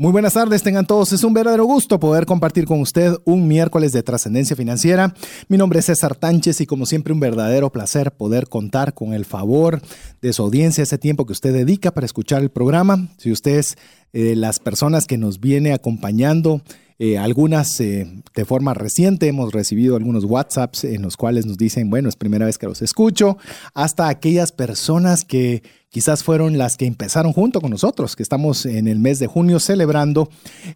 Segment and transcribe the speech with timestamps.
[0.00, 1.12] Muy buenas tardes, tengan todos.
[1.12, 5.14] Es un verdadero gusto poder compartir con usted un miércoles de trascendencia financiera.
[5.48, 9.26] Mi nombre es César Tánchez y como siempre un verdadero placer poder contar con el
[9.26, 9.82] favor
[10.22, 13.08] de su audiencia, ese tiempo que usted dedica para escuchar el programa.
[13.18, 13.76] Si usted es
[14.14, 16.62] eh, las personas que nos viene acompañando,
[17.02, 21.88] eh, algunas eh, de forma reciente hemos recibido algunos WhatsApps en los cuales nos dicen,
[21.88, 23.38] bueno, es primera vez que los escucho,
[23.72, 28.86] hasta aquellas personas que quizás fueron las que empezaron junto con nosotros, que estamos en
[28.86, 30.28] el mes de junio celebrando,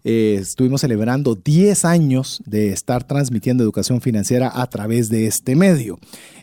[0.02, 5.98] eh, estuvimos celebrando 10 años de estar transmitiendo educación financiera a través de este medio.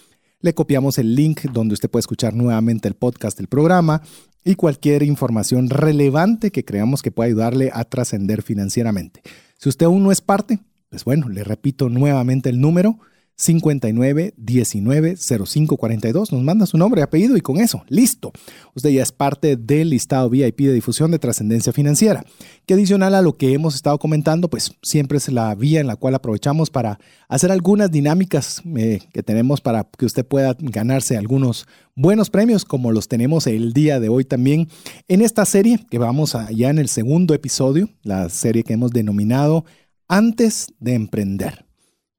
[0.42, 4.00] Le copiamos el link donde usted puede escuchar nuevamente el podcast del programa
[4.42, 9.22] y cualquier información relevante que creamos que pueda ayudarle a trascender financieramente.
[9.58, 12.98] Si usted aún no es parte, pues bueno, le repito nuevamente el número
[13.40, 16.32] 59 19 05 42.
[16.32, 18.32] Nos manda su nombre apellido y con eso, listo.
[18.74, 22.24] Usted ya es parte del listado VIP de difusión de trascendencia financiera.
[22.66, 25.96] Que adicional a lo que hemos estado comentando, pues siempre es la vía en la
[25.96, 31.66] cual aprovechamos para hacer algunas dinámicas eh, que tenemos para que usted pueda ganarse algunos
[31.96, 34.68] buenos premios, como los tenemos el día de hoy también
[35.08, 39.64] en esta serie que vamos ya en el segundo episodio, la serie que hemos denominado
[40.08, 41.69] Antes de Emprender.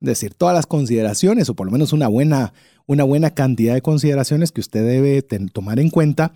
[0.02, 2.54] Decir, todas las consideraciones, o por lo menos una buena,
[2.88, 5.22] una buena cantidad de consideraciones que usted debe
[5.54, 6.34] tomar en cuenta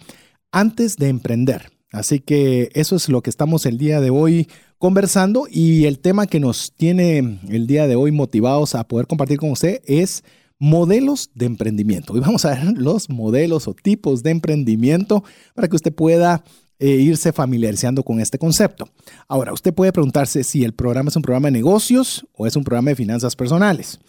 [0.52, 1.72] antes de emprender.
[1.92, 6.28] Así que eso es lo que estamos el día de hoy conversando y el tema
[6.28, 10.24] que nos tiene el día de hoy motivados a poder compartir con usted es
[10.60, 12.14] modelos de emprendimiento.
[12.14, 16.44] Hoy vamos a ver los modelos o tipos de emprendimiento para que usted pueda
[16.80, 18.90] e irse familiarizando con este concepto.
[19.28, 22.64] Ahora, usted puede preguntarse si el programa es un programa de negocios o es un
[22.64, 24.00] programa de finanzas personales.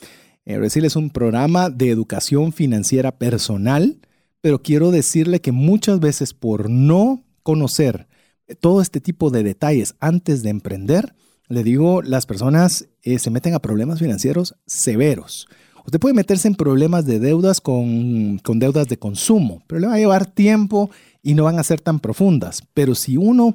[0.45, 3.99] Es decir, es un programa de educación financiera personal,
[4.41, 8.07] pero quiero decirle que muchas veces por no conocer
[8.61, 11.15] todo este tipo de detalles antes de emprender,
[11.49, 15.49] le digo, las personas eh, se meten a problemas financieros severos.
[15.85, 19.95] Usted puede meterse en problemas de deudas con, con deudas de consumo, pero le va
[19.95, 20.91] a llevar tiempo
[21.27, 22.63] y no van a ser tan profundas.
[22.73, 23.53] Pero si uno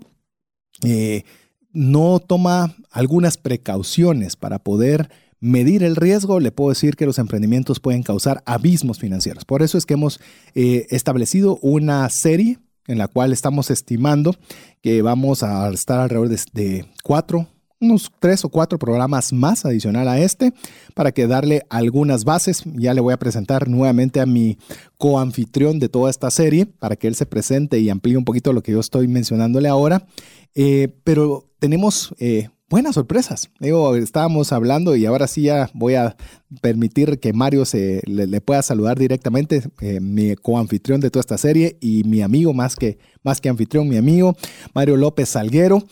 [0.84, 1.24] eh,
[1.72, 5.09] no toma algunas precauciones para poder
[5.40, 9.46] medir el riesgo, le puedo decir que los emprendimientos pueden causar abismos financieros.
[9.46, 10.20] Por eso es que hemos
[10.54, 14.36] eh, establecido una serie en la cual estamos estimando
[14.81, 17.48] que vamos a estar alrededor de, de cuatro
[17.81, 20.53] unos tres o cuatro programas más adicional a este
[20.94, 22.64] para que darle algunas bases.
[22.75, 24.58] Ya le voy a presentar nuevamente a mi
[24.97, 28.62] coanfitrión de toda esta serie para que él se presente y amplíe un poquito lo
[28.64, 30.06] que yo estoy mencionándole ahora.
[30.53, 33.50] Eh, pero tenemos eh, buenas sorpresas.
[33.59, 36.16] Digo, estábamos hablando y ahora sí ya voy a
[36.62, 41.78] permitir que Mario se, le, pueda saludar directamente, eh, mi coanfitrión de toda esta serie
[41.81, 44.36] y mi amigo más que, más que anfitrión, mi amigo
[44.74, 45.83] Mario López Salguero.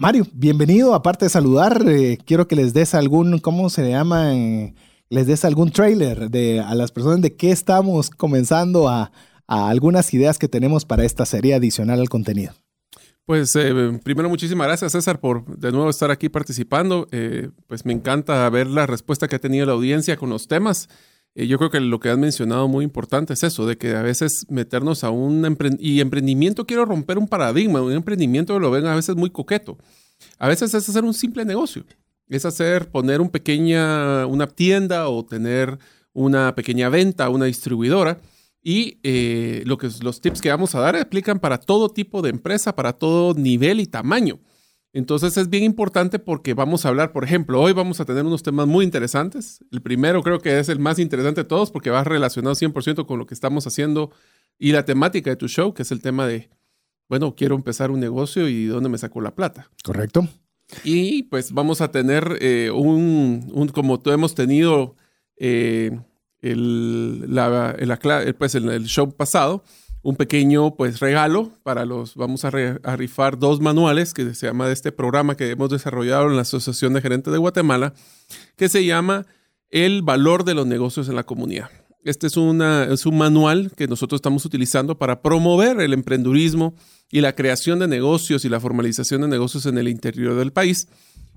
[0.00, 0.94] Mario, bienvenido.
[0.94, 4.32] Aparte de saludar, eh, quiero que les des algún, ¿cómo se llama?
[4.32, 4.72] Eh,
[5.10, 9.10] les des algún trailer de, a las personas de qué estamos comenzando a,
[9.48, 12.52] algunas ideas que tenemos para esta serie adicional al contenido.
[13.24, 17.08] Pues eh, primero muchísimas gracias César por de nuevo estar aquí participando.
[17.66, 20.88] pues me encanta ver la respuesta que ha tenido la audiencia con los temas.
[21.46, 24.46] Yo creo que lo que has mencionado muy importante es eso, de que a veces
[24.48, 29.14] meternos a un y emprendimiento, quiero romper un paradigma, un emprendimiento lo ven a veces
[29.14, 29.78] muy coqueto.
[30.38, 31.84] A veces es hacer un simple negocio,
[32.28, 35.78] es hacer, poner un pequeña, una tienda o tener
[36.12, 38.18] una pequeña venta, una distribuidora
[38.60, 42.30] Y eh, lo que, los tips que vamos a dar aplican para todo tipo de
[42.30, 44.40] empresa, para todo nivel y tamaño.
[44.92, 48.42] Entonces es bien importante porque vamos a hablar, por ejemplo, hoy vamos a tener unos
[48.42, 49.64] temas muy interesantes.
[49.70, 53.18] El primero creo que es el más interesante de todos porque va relacionado 100% con
[53.18, 54.10] lo que estamos haciendo
[54.58, 56.48] y la temática de tu show, que es el tema de,
[57.08, 59.70] bueno, quiero empezar un negocio y dónde me saco la plata.
[59.84, 60.26] Correcto.
[60.84, 64.96] Y pues vamos a tener eh, un, un, como tú hemos tenido
[65.36, 65.98] eh,
[66.40, 69.64] el, la, el, pues el, show pasado,
[70.08, 74.72] un pequeño pues regalo para los, vamos a, rifar dos manuales que se llama de
[74.72, 77.92] este programa que hemos desarrollado en la Asociación de Gerentes de Guatemala,
[78.56, 79.26] que se llama
[79.68, 81.68] El valor de los negocios en la comunidad.
[82.04, 86.74] Este es, una, es un manual que nosotros estamos utilizando para promover el emprendurismo
[87.10, 90.88] y la creación de negocios y la formalización de negocios en el interior del país.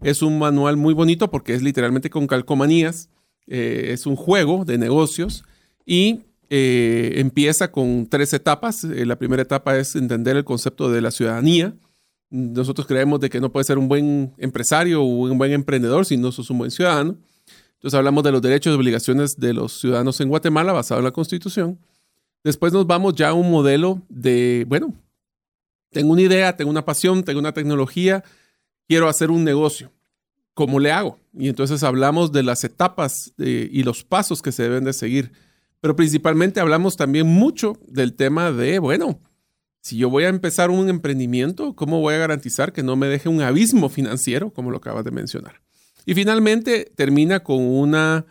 [0.01, 3.09] Es un manual muy bonito porque es literalmente con calcomanías,
[3.47, 5.44] eh, es un juego de negocios
[5.85, 6.21] y
[6.53, 8.83] eh, empieza con tres etapas.
[8.83, 11.74] Eh, la primera etapa es entender el concepto de la ciudadanía.
[12.30, 16.18] Nosotros creemos de que no puede ser un buen empresario o un buen emprendedor si
[16.18, 17.15] no sos un buen ciudadano.
[17.75, 21.12] Entonces hablamos de los derechos y obligaciones de los ciudadanos en Guatemala basado en la
[21.12, 21.80] Constitución.
[22.44, 24.94] Después nos vamos ya a un modelo de, bueno,
[25.89, 28.25] tengo una idea, tengo una pasión, tengo una tecnología,
[28.89, 29.89] quiero hacer un negocio.
[30.53, 31.18] ¿Cómo le hago?
[31.33, 35.31] Y entonces hablamos de las etapas y los pasos que se deben de seguir.
[35.81, 39.19] Pero principalmente hablamos también mucho del tema de, bueno,
[39.81, 43.30] si yo voy a empezar un emprendimiento, ¿cómo voy a garantizar que no me deje
[43.30, 45.62] un abismo financiero, como lo acabas de mencionar?
[46.06, 48.25] Y finalmente termina con una,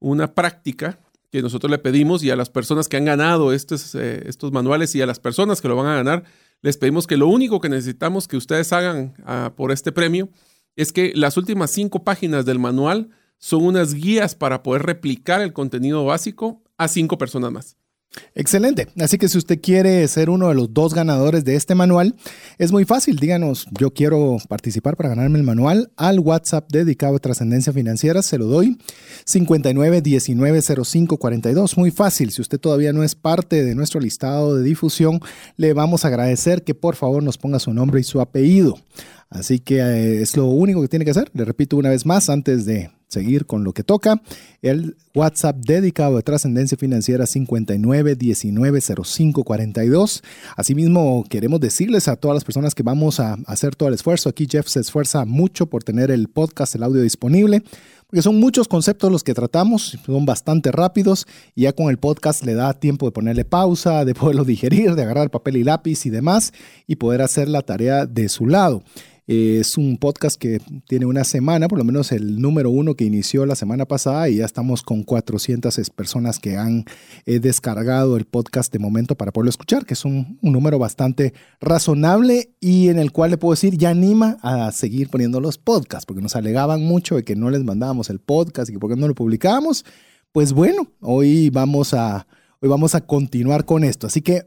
[0.00, 0.98] una práctica
[1.30, 4.94] que nosotros le pedimos y a las personas que han ganado estos, eh, estos manuales
[4.94, 6.24] y a las personas que lo van a ganar,
[6.62, 10.28] les pedimos que lo único que necesitamos que ustedes hagan ah, por este premio
[10.74, 15.52] es que las últimas cinco páginas del manual son unas guías para poder replicar el
[15.52, 17.76] contenido básico a cinco personas más.
[18.34, 18.88] Excelente.
[19.00, 22.14] Así que si usted quiere ser uno de los dos ganadores de este manual,
[22.58, 23.16] es muy fácil.
[23.16, 28.22] Díganos, yo quiero participar para ganarme el manual al WhatsApp dedicado a trascendencia financiera.
[28.22, 28.78] Se lo doy
[29.26, 31.76] 59190542.
[31.76, 32.30] Muy fácil.
[32.30, 35.20] Si usted todavía no es parte de nuestro listado de difusión,
[35.56, 38.78] le vamos a agradecer que por favor nos ponga su nombre y su apellido.
[39.28, 41.30] Así que eh, es lo único que tiene que hacer.
[41.34, 44.20] Le repito una vez más antes de seguir con lo que toca.
[44.62, 50.22] El WhatsApp dedicado a trascendencia financiera 59190542.
[50.56, 54.28] Asimismo, queremos decirles a todas las personas que vamos a hacer todo el esfuerzo.
[54.28, 57.62] Aquí Jeff se esfuerza mucho por tener el podcast, el audio disponible,
[58.06, 62.44] porque son muchos conceptos los que tratamos, son bastante rápidos y ya con el podcast
[62.44, 66.10] le da tiempo de ponerle pausa, de poderlo digerir, de agarrar papel y lápiz y
[66.10, 66.52] demás
[66.86, 68.82] y poder hacer la tarea de su lado.
[69.28, 73.04] Eh, es un podcast que tiene una semana, por lo menos el número uno que
[73.04, 76.84] inició la semana pasada y ya estamos con 400 personas que han
[77.24, 82.50] eh, descargado el podcast de momento para poderlo escuchar, que es un, número bastante razonable
[82.60, 86.22] y en el cual le puedo decir ya anima a seguir poniendo los podcasts, porque
[86.22, 89.08] nos alegaban mucho de que no les mandábamos el podcast y que por qué no
[89.08, 89.84] lo publicábamos.
[90.30, 92.28] Pues bueno, hoy vamos a,
[92.60, 94.06] hoy vamos a continuar con esto.
[94.06, 94.46] Así que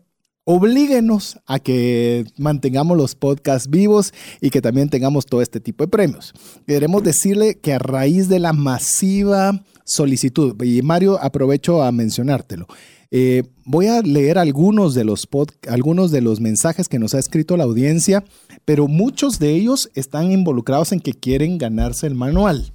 [0.52, 5.90] oblíguenos a que mantengamos los podcasts vivos y que también tengamos todo este tipo de
[5.90, 6.34] premios.
[6.66, 12.66] Queremos decirle que a raíz de la masiva solicitud, y Mario aprovecho a mencionártelo,
[13.12, 15.28] eh, voy a leer algunos de, los
[15.68, 18.24] algunos de los mensajes que nos ha escrito la audiencia,
[18.66, 22.74] pero muchos de ellos están involucrados en que quieren ganarse el manual.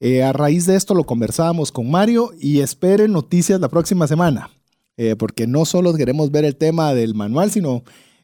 [0.00, 4.50] Eh, a raíz de esto lo conversábamos con Mario y esperen noticias la próxima semana.
[4.96, 7.82] Eh, porque no solo queremos ver el tema del manual, sino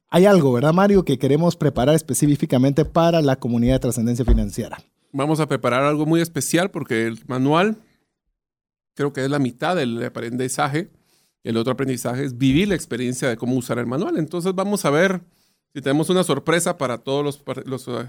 [0.08, 4.78] hay algo, ¿verdad, Mario, que queremos preparar específicamente para la comunidad de trascendencia financiera?
[5.12, 7.76] Vamos a preparar algo muy especial porque el manual
[8.94, 10.90] creo que es la mitad del aprendizaje.
[11.42, 14.18] El otro aprendizaje es vivir la experiencia de cómo usar el manual.
[14.18, 15.22] Entonces vamos a ver
[15.72, 18.06] si tenemos una sorpresa para todos los, uh,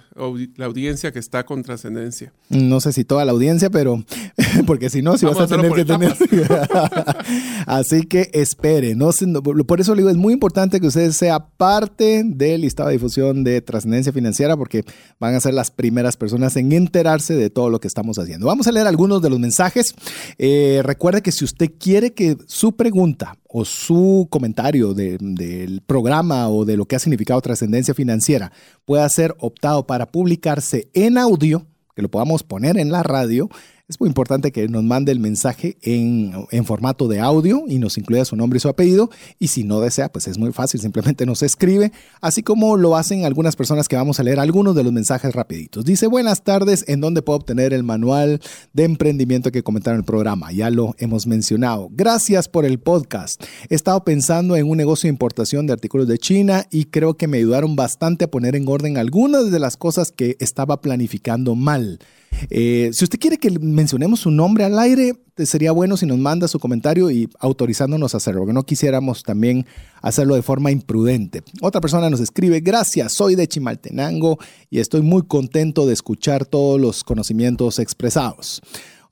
[0.56, 2.34] la audiencia que está con trascendencia.
[2.50, 4.04] No sé si toda la audiencia, pero
[4.66, 6.16] porque si no, si vas a tener que tener.
[7.68, 8.96] Así que espere.
[8.96, 9.12] No,
[9.68, 13.44] por eso le digo, es muy importante que usted sea parte del listado de difusión
[13.44, 14.84] de trascendencia financiera, porque
[15.20, 18.48] van a ser las primeras personas en enterarse de todo lo que estamos haciendo.
[18.48, 19.94] Vamos a leer algunos de los mensajes.
[20.40, 26.64] Eh, recuerde que si usted quiere que su pregunta o su comentario del programa o
[26.64, 28.52] de lo que ha significado trascendencia financiera
[28.86, 33.50] pueda ser optado para publicarse en audio, que lo podamos poner en la radio,
[33.92, 36.32] es muy importante que nos mande el mensaje en,
[36.64, 39.10] formato de audio y nos incluya su nombre y su apellido.
[39.38, 43.26] Y si no desea, pues es muy fácil, simplemente nos escribe, así como lo hacen
[43.26, 45.84] algunas personas que vamos a leer algunos de los mensajes rapiditos.
[45.84, 48.40] Dice, buenas tardes, ¿en dónde puedo obtener el manual
[48.72, 50.54] de emprendimiento que comentaron en el programa?
[50.54, 51.90] Ya lo hemos mencionado.
[51.92, 53.44] Gracias por el podcast.
[53.70, 57.28] He estado pensando en un negocio de importación de artículos de China y creo que
[57.28, 62.00] me ayudaron bastante a poner en orden algunas de las cosas que estaba planificando mal.
[62.50, 66.48] Eh, si usted quiere que mencionemos su nombre al aire, sería bueno si nos manda
[66.48, 69.66] su comentario y autorizándonos a hacerlo, porque no quisiéramos también
[70.02, 71.44] hacerlo de forma imprudente.
[71.62, 74.38] Otra persona nos escribe, gracias, soy de Chimaltenango
[74.70, 78.62] y estoy muy contento de escuchar todos los conocimientos expresados.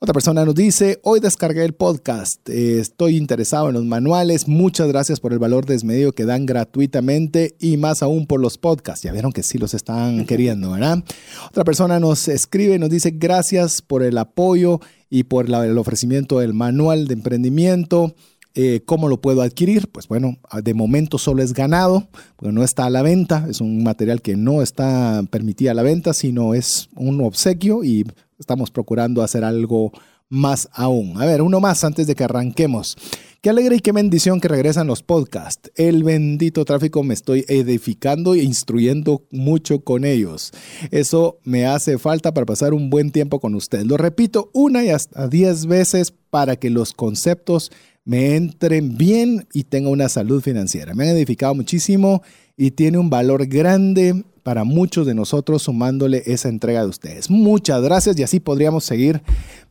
[0.02, 4.88] Otra persona nos dice, hoy descargué el podcast, eh, estoy interesado en los manuales, muchas
[4.88, 9.04] gracias por el valor desmedido que dan gratuitamente y más aún por los podcasts.
[9.04, 11.04] Ya vieron que sí los están queriendo, ¿verdad?
[11.50, 14.80] Otra persona nos escribe nos dice, gracias por el apoyo
[15.10, 18.16] y por el ofrecimiento del manual de emprendimiento.
[18.56, 19.90] Eh, ¿Cómo lo puedo adquirir?
[19.90, 23.84] Pues bueno, de momento solo es ganado, porque no está a la venta, es un
[23.84, 28.06] material que no está permitido a la venta, sino es un obsequio y
[28.40, 29.92] estamos procurando hacer algo
[30.30, 31.22] más aún.
[31.22, 32.96] A ver, uno más antes de que arranquemos.
[33.42, 35.72] Qué alegre y qué bendición que regresan los podcasts.
[35.76, 40.52] El bendito tráfico me estoy edificando e instruyendo mucho con ellos.
[40.92, 43.88] Eso me hace falta para pasar un buen tiempo con ustedes.
[43.88, 47.72] Lo repito una y hasta diez veces para que los conceptos
[48.04, 50.94] me entren bien y tenga una salud financiera.
[50.94, 52.22] Me han edificado muchísimo
[52.62, 57.30] y tiene un valor grande para muchos de nosotros sumándole esa entrega de ustedes.
[57.30, 59.22] Muchas gracias y así podríamos seguir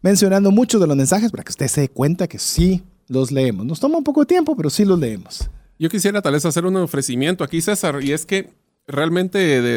[0.00, 3.66] mencionando muchos de los mensajes para que usted se dé cuenta que sí los leemos.
[3.66, 5.50] Nos toma un poco de tiempo, pero sí los leemos.
[5.78, 8.49] Yo quisiera tal vez hacer un ofrecimiento aquí, César, y es que
[8.87, 9.76] realmente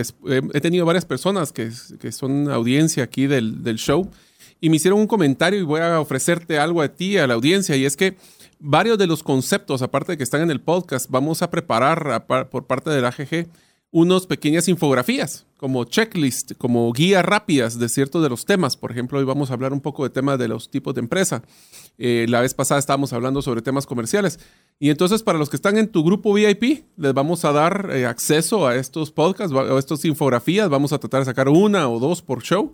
[0.53, 1.69] he tenido varias personas que,
[2.13, 4.09] son audiencia aquí del, del show
[4.61, 7.75] y me hicieron un comentario y voy a ofrecerte algo a ti, a la audiencia,
[7.75, 8.15] y es que
[8.61, 12.67] varios de los conceptos, aparte de que están en el podcast, vamos a preparar por
[12.67, 13.47] parte de la AGG
[13.91, 18.77] unas pequeñas infografías, como checklist, como guías rápidas de ciertos de los temas.
[18.77, 21.43] Por ejemplo, hoy vamos a hablar un poco de temas de los tipos de empresa.
[21.97, 24.39] Eh, la vez pasada estábamos hablando sobre temas comerciales.
[24.79, 28.05] Y entonces, para los que están en tu grupo VIP, les vamos a dar eh,
[28.05, 30.69] acceso a estos podcasts, a estas infografías.
[30.69, 32.73] Vamos a tratar de sacar una o dos por show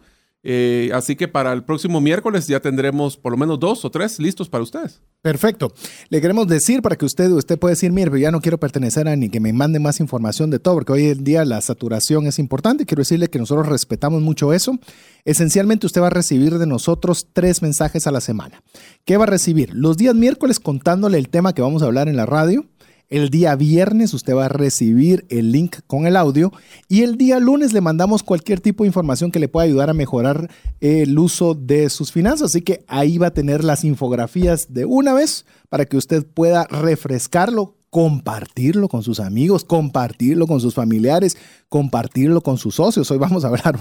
[0.49, 4.17] eh, así que para el próximo miércoles ya tendremos por lo menos dos o tres
[4.17, 5.01] listos para ustedes.
[5.21, 5.73] Perfecto.
[6.07, 9.17] Le queremos decir para que usted, usted puede decir, mire, ya no quiero pertenecer a
[9.17, 12.39] ni que me mande más información de todo, porque hoy en día la saturación es
[12.39, 12.85] importante.
[12.85, 14.79] Quiero decirle que nosotros respetamos mucho eso.
[15.25, 18.63] Esencialmente usted va a recibir de nosotros tres mensajes a la semana.
[19.03, 19.71] ¿Qué va a recibir?
[19.73, 22.63] Los días miércoles contándole el tema que vamos a hablar en la radio
[23.09, 26.51] el día viernes usted va a recibir el link con el audio
[26.89, 29.93] y el día lunes le mandamos cualquier tipo de información que le pueda ayudar a
[29.93, 30.49] mejorar
[30.81, 32.51] el uso de sus finanzas.
[32.51, 36.65] Así que ahí va a tener las infografías de una vez para que usted pueda
[36.65, 41.37] refrescarlo compartirlo con sus amigos, compartirlo con sus familiares,
[41.69, 43.09] compartirlo con sus socios.
[43.11, 43.79] Hoy vamos a hablar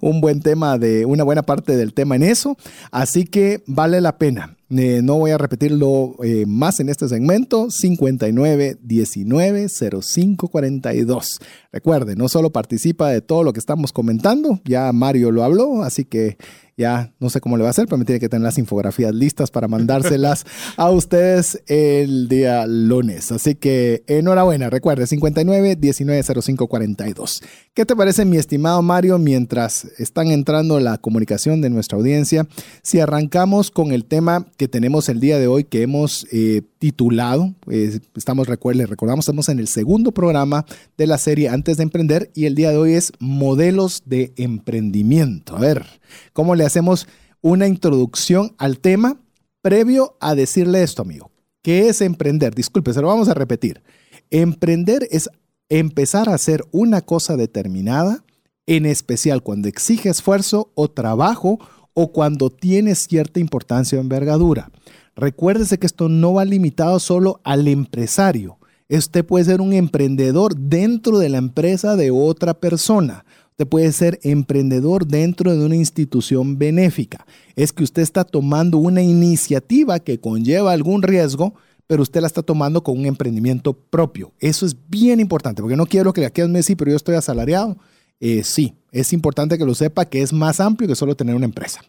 [0.00, 2.56] un, buen tema de una buena parte del tema en eso,
[2.90, 4.56] así que vale la pena.
[4.70, 7.70] Eh, no voy a repetirlo eh, más en este segmento.
[7.70, 11.40] 59 19 05 42.
[11.70, 16.04] Recuerde, no solo participa de todo lo que estamos comentando, ya Mario lo habló, así
[16.04, 16.38] que
[16.76, 19.14] ya no sé cómo le va a hacer, pero me tiene que tener las infografías
[19.14, 20.44] listas para mandárselas
[20.76, 23.30] a ustedes el día lunes.
[23.32, 27.42] Así que enhorabuena, recuerde, 59 19 05 42.
[27.74, 32.46] ¿Qué te parece, mi estimado Mario, mientras están entrando la comunicación de nuestra audiencia?
[32.82, 37.54] Si arrancamos con el tema que tenemos el día de hoy, que hemos eh, titulado,
[37.70, 40.66] eh, estamos, recuerden, recordamos, estamos en el segundo programa
[40.98, 45.56] de la serie Antes de Emprender y el día de hoy es Modelos de Emprendimiento.
[45.56, 45.86] A ver,
[46.34, 47.08] ¿cómo le hacemos
[47.40, 49.18] una introducción al tema
[49.62, 51.30] previo a decirle esto, amigo?
[51.62, 52.54] ¿Qué es emprender?
[52.54, 53.82] Disculpe, se lo vamos a repetir.
[54.28, 55.30] Emprender es
[55.70, 58.26] empezar a hacer una cosa determinada,
[58.66, 61.58] en especial cuando exige esfuerzo o trabajo
[61.94, 64.70] o cuando tiene cierta importancia o envergadura.
[65.16, 68.58] Recuérdese que esto no va limitado solo al empresario.
[68.88, 73.24] Usted puede ser un emprendedor dentro de la empresa de otra persona.
[73.52, 77.24] Usted puede ser emprendedor dentro de una institución benéfica.
[77.54, 81.54] Es que usted está tomando una iniciativa que conlleva algún riesgo,
[81.86, 84.32] pero usted la está tomando con un emprendimiento propio.
[84.40, 87.76] Eso es bien importante, porque no quiero que aquí me sí, pero yo estoy asalariado.
[88.20, 91.44] Eh, sí, es importante que lo sepa que es más amplio que solo tener una
[91.44, 91.80] empresa.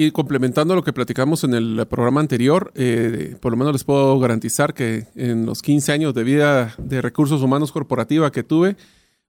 [0.00, 4.16] Y complementando lo que platicamos en el programa anterior, eh, por lo menos les puedo
[4.20, 8.76] garantizar que en los 15 años de vida de recursos humanos corporativa que tuve,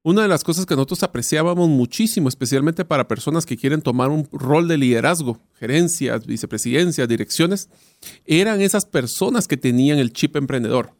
[0.03, 4.29] una de las cosas que nosotros apreciábamos muchísimo, especialmente para personas que quieren tomar un
[4.31, 7.69] rol de liderazgo, gerencias, vicepresidencias, direcciones,
[8.27, 10.91] eran esas personas que tenían el chip emprendedor.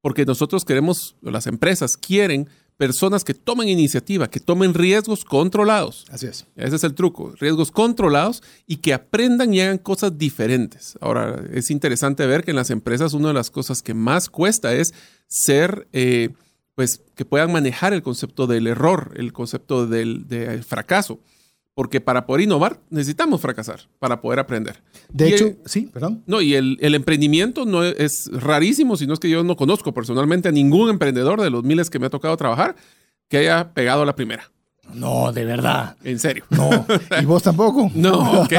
[0.00, 6.04] Porque nosotros queremos, las empresas quieren personas que tomen iniciativa, que tomen riesgos controlados.
[6.10, 6.46] Así es.
[6.56, 10.98] Ese es el truco, riesgos controlados y que aprendan y hagan cosas diferentes.
[11.00, 14.74] Ahora, es interesante ver que en las empresas una de las cosas que más cuesta
[14.74, 14.92] es
[15.28, 16.30] ser, eh,
[16.74, 21.20] pues, que puedan manejar el concepto del error, el concepto del, del fracaso
[21.74, 24.82] porque para poder innovar necesitamos fracasar para poder aprender.
[25.12, 26.22] De hecho, sí, perdón.
[26.26, 29.92] No, y el, el, emprendimiento no es, es, rarísimo, sino es que yo no conozco
[29.92, 32.76] personalmente a ningún emprendedor de los miles que me ha tocado trabajar
[33.28, 34.50] que haya pegado la primera.
[34.92, 35.96] No, de verdad.
[36.04, 36.44] En serio.
[36.50, 36.86] No.
[37.20, 37.90] ¿Y vos tampoco?
[37.94, 38.58] No, ¿qué?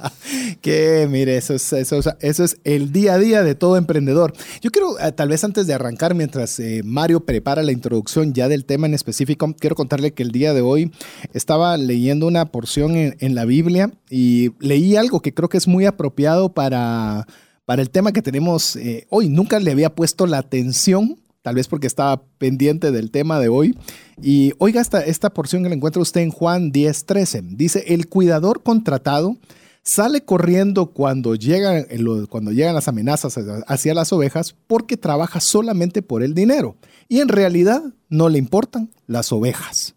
[0.60, 4.32] que, mire, eso es, eso, eso es el día a día de todo emprendedor.
[4.60, 8.48] Yo quiero, eh, tal vez antes de arrancar, mientras eh, Mario prepara la introducción ya
[8.48, 10.92] del tema en específico, quiero contarle que el día de hoy
[11.32, 15.66] estaba leyendo una porción en, en la Biblia y leí algo que creo que es
[15.66, 17.26] muy apropiado para,
[17.64, 19.28] para el tema que tenemos eh, hoy.
[19.28, 23.78] Nunca le había puesto la atención tal vez porque estaba pendiente del tema de hoy.
[24.20, 27.56] Y oiga esta, esta porción que le encuentra usted en Juan 10:13.
[27.56, 29.36] Dice, el cuidador contratado
[29.84, 31.86] sale corriendo cuando llegan,
[32.28, 33.38] cuando llegan las amenazas
[33.68, 36.74] hacia las ovejas porque trabaja solamente por el dinero.
[37.08, 39.94] Y en realidad no le importan las ovejas.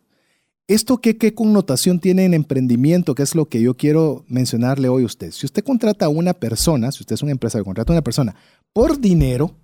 [0.67, 3.15] ¿Esto qué, qué connotación tiene en emprendimiento?
[3.15, 5.31] Que es lo que yo quiero mencionarle hoy a usted.
[5.31, 8.03] Si usted contrata a una persona, si usted es una empresa que contrata a una
[8.03, 8.35] persona
[8.71, 9.55] por dinero,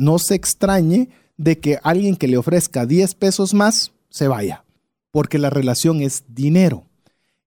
[0.00, 4.62] no se extrañe de que alguien que le ofrezca 10 pesos más se vaya,
[5.10, 6.84] porque la relación es dinero.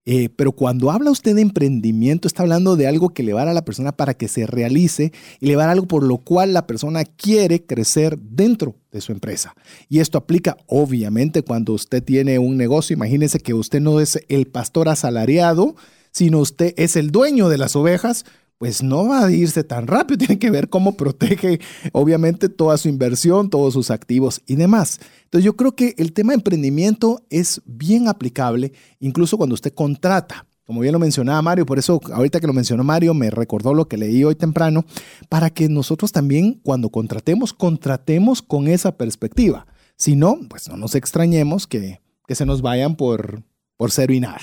[0.06, 3.54] Eh, pero cuando habla usted de emprendimiento, está hablando de algo que le va a,
[3.54, 6.54] la persona para que se realice y le va a dar algo por lo cual
[6.54, 9.54] la persona quiere crecer dentro de su empresa.
[9.90, 12.96] Y esto aplica obviamente cuando usted tiene un negocio.
[12.96, 15.76] Imagínese que usted no es el pastor asalariado,
[16.12, 18.26] sino usted es el dueño de las ovejas
[18.58, 20.18] pues no va a irse tan rápido.
[20.26, 21.60] Tiene que ver cómo protege,
[21.92, 25.00] obviamente, toda su inversión, todos sus activos y demás.
[25.26, 30.46] Entonces yo creo que el tema de emprendimiento es bien aplicable, incluso cuando usted contrata.
[30.66, 33.90] Como bien lo mencionaba Mario, por eso ahorita que lo mencionó Mario me recordó lo
[33.90, 34.86] que leí hoy temprano,
[35.28, 39.68] para que nosotros también cuando contratemos, contratemos con esa perspectiva.
[39.98, 43.44] Si no, pues no nos extrañemos que, que se nos vayan por,
[43.84, 44.40] por cero y nada.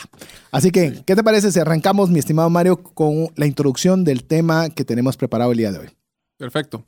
[0.51, 4.69] Así que, ¿qué te parece si arrancamos, mi estimado Mario, con la introducción del tema
[4.69, 5.87] que tenemos preparado el día de hoy?
[6.37, 6.85] Perfecto.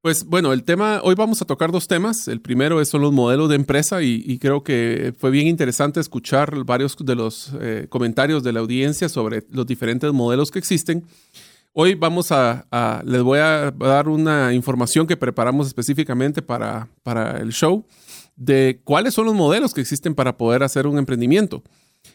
[0.00, 2.26] Pues bueno, el tema, hoy vamos a tocar dos temas.
[2.26, 6.96] El primero son los modelos de empresa y, creo que fue bien interesante escuchar varios
[6.98, 11.04] de los eh, comentarios de la audiencia sobre los diferentes modelos que existen.
[11.72, 12.66] Hoy vamos a,
[13.06, 17.86] les voy a dar una información que preparamos específicamente para, para el show
[18.34, 21.62] de cuáles son los modelos que existen para poder hacer un emprendimiento.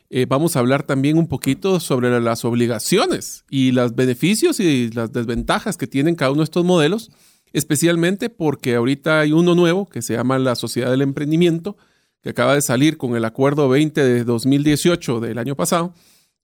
[0.09, 5.11] Eh, vamos a hablar también un poquito sobre las obligaciones y los beneficios y las
[5.11, 7.11] desventajas que tienen cada uno de estos modelos,
[7.51, 11.77] especialmente porque ahorita hay uno nuevo que se llama la Sociedad del Emprendimiento,
[12.21, 15.93] que acaba de salir con el Acuerdo 20 de 2018 del año pasado,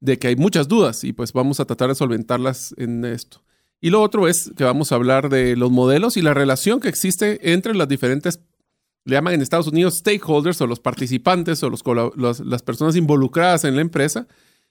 [0.02, 3.44] de que hay muchas dudas y pues vamos a tratar de solventarlas en esto.
[3.80, 6.90] Y lo otro es que vamos a hablar de los modelos y la relación que
[6.90, 8.40] existe entre las diferentes
[9.06, 13.76] le llaman en Estados Unidos stakeholders o los participantes o los, las personas involucradas en
[13.76, 14.28] la empresa.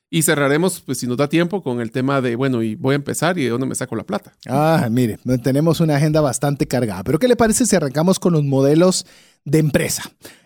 [0.09, 2.97] Y cerraremos, pues si nos da tiempo, con el tema de, bueno, y voy a
[2.97, 4.35] empezar y de dónde me saco la plata.
[4.47, 7.03] Ah, mire, tenemos una agenda bastante cargada.
[7.03, 9.07] Pero ¿qué le parece si arrancamos con los modelos
[9.47, 10.03] de empresa?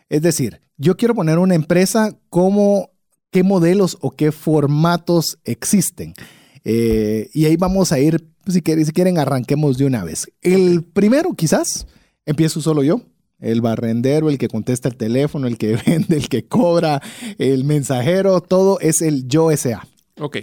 [0.08, 2.90] Es decir, yo quiero poner una empresa como
[3.32, 6.14] qué modelos o qué formatos existen.
[6.62, 10.30] Eh, y ahí vamos a ir, si quieren, si quieren, arranquemos de una vez.
[10.42, 11.88] El primero, quizás,
[12.24, 13.02] empiezo solo yo.
[13.38, 17.02] El barrendero, el que contesta el teléfono, el que vende, el que cobra,
[17.38, 19.86] el mensajero, todo es el yo SA.
[20.20, 20.38] Ok.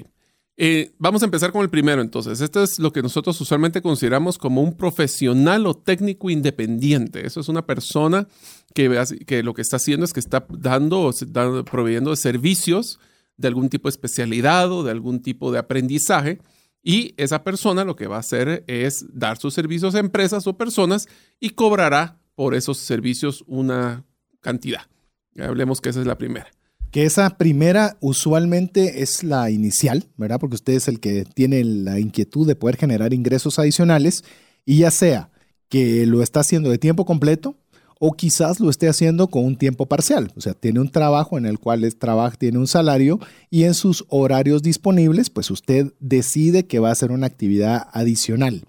[0.56, 2.40] Eh, vamos a empezar con el primero entonces.
[2.40, 7.26] Esto es lo que nosotros usualmente consideramos como un profesional o técnico independiente.
[7.26, 8.28] Eso es una persona
[8.76, 13.00] que, que lo que está haciendo es que está dando o proveyendo de servicios
[13.36, 16.40] de algún tipo de especialidad o de algún tipo de aprendizaje.
[16.84, 20.58] Y esa persona lo que va a hacer es dar sus servicios a empresas o
[20.58, 21.08] personas
[21.40, 24.06] y cobrará por esos servicios una
[24.42, 24.82] cantidad.
[25.40, 26.48] Hablemos que esa es la primera.
[26.92, 30.40] Que esa primera usualmente es la inicial, ¿verdad?
[30.40, 34.24] Porque usted es el que tiene la inquietud de poder generar ingresos adicionales
[34.66, 35.32] y ya sea
[35.70, 37.56] que lo está haciendo de tiempo completo
[38.06, 40.32] o quizás lo esté haciendo con un tiempo parcial.
[40.36, 43.20] O sea, tiene un trabajo en el cual es trabaja, tiene un salario
[43.50, 48.64] y en sus horarios disponibles, pues usted decide que va a hacer una actividad adicional.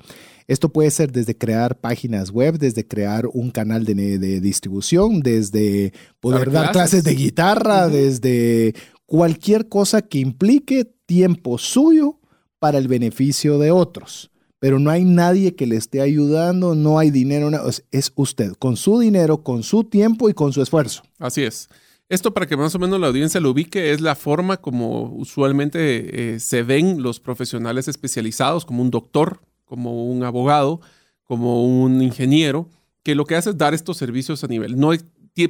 [0.46, 5.92] Esto puede ser desde crear páginas web, desde crear un canal de, de distribución, desde
[6.20, 7.04] poder dar, clases.
[7.04, 8.74] de guitarra, desde
[9.06, 12.20] cualquier cosa que implique tiempo suyo
[12.58, 14.30] para el beneficio de otros.
[14.58, 17.50] Pero no hay nadie que le esté ayudando, no hay dinero,
[17.90, 21.02] es usted, con su dinero, con su tiempo y con su esfuerzo.
[21.18, 21.68] Así es.
[22.08, 26.34] Esto para que más o menos la audiencia lo ubique es la forma como usualmente
[26.34, 30.80] eh, se ven los profesionales especializados, como un doctor, como un abogado,
[31.24, 32.68] como un ingeniero,
[33.02, 34.78] que lo que hace es dar estos servicios a nivel.
[34.78, 34.92] No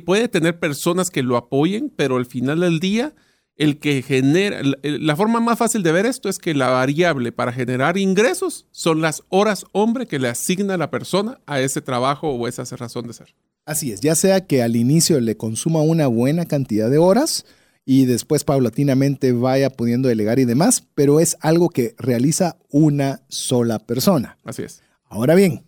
[0.04, 3.14] puede tener personas que lo apoyen, pero al final del día
[3.56, 7.52] el que genera, la forma más fácil de ver esto es que la variable para
[7.52, 12.48] generar ingresos son las horas hombre que le asigna la persona a ese trabajo o
[12.48, 13.34] esa razón de ser.
[13.64, 17.46] Así es, ya sea que al inicio le consuma una buena cantidad de horas
[17.84, 23.78] y después paulatinamente vaya pudiendo delegar y demás, pero es algo que realiza una sola
[23.78, 24.38] persona.
[24.44, 24.82] Así es.
[25.04, 25.64] Ahora bien,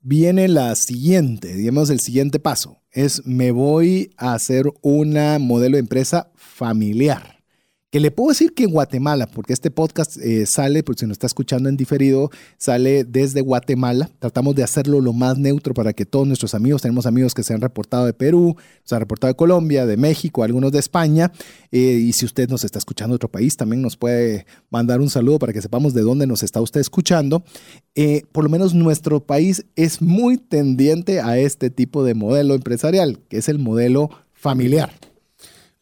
[0.00, 5.80] viene la siguiente, digamos el siguiente paso, es me voy a hacer una modelo de
[5.80, 7.33] empresa familiar
[7.94, 11.12] que le puedo decir que en Guatemala, porque este podcast eh, sale, por si nos
[11.14, 12.28] está escuchando en diferido,
[12.58, 14.10] sale desde Guatemala.
[14.18, 17.54] Tratamos de hacerlo lo más neutro para que todos nuestros amigos, tenemos amigos que se
[17.54, 21.30] han reportado de Perú, se han reportado de Colombia, de México, algunos de España.
[21.70, 25.08] Eh, y si usted nos está escuchando de otro país, también nos puede mandar un
[25.08, 27.44] saludo para que sepamos de dónde nos está usted escuchando.
[27.94, 33.20] Eh, por lo menos nuestro país es muy tendiente a este tipo de modelo empresarial,
[33.28, 34.90] que es el modelo familiar.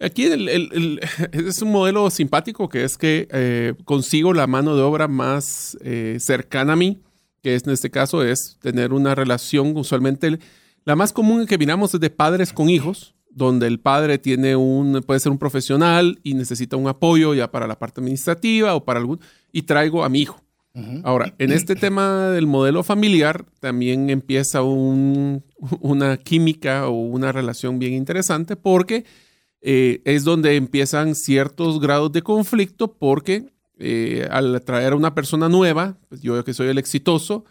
[0.03, 0.25] Aquí
[1.33, 6.17] es un modelo simpático que es que eh, consigo la mano de obra más eh,
[6.21, 7.01] cercana a mí,
[7.43, 10.39] que es en este caso es tener una relación usualmente
[10.85, 15.03] la más común que miramos es de padres con hijos, donde el padre tiene un
[15.07, 18.99] puede ser un profesional y necesita un apoyo ya para la parte administrativa o para
[18.99, 19.21] algún
[19.53, 20.41] y traigo a mi hijo.
[21.05, 27.93] Ahora, en este tema del modelo familiar también empieza una química o una relación bien
[27.93, 29.05] interesante porque
[29.63, 33.47] eh, es donde empiezan ciertos grados de conflicto porque
[33.79, 37.45] eh, al traer a una persona nueva, pues yo que soy el exitoso,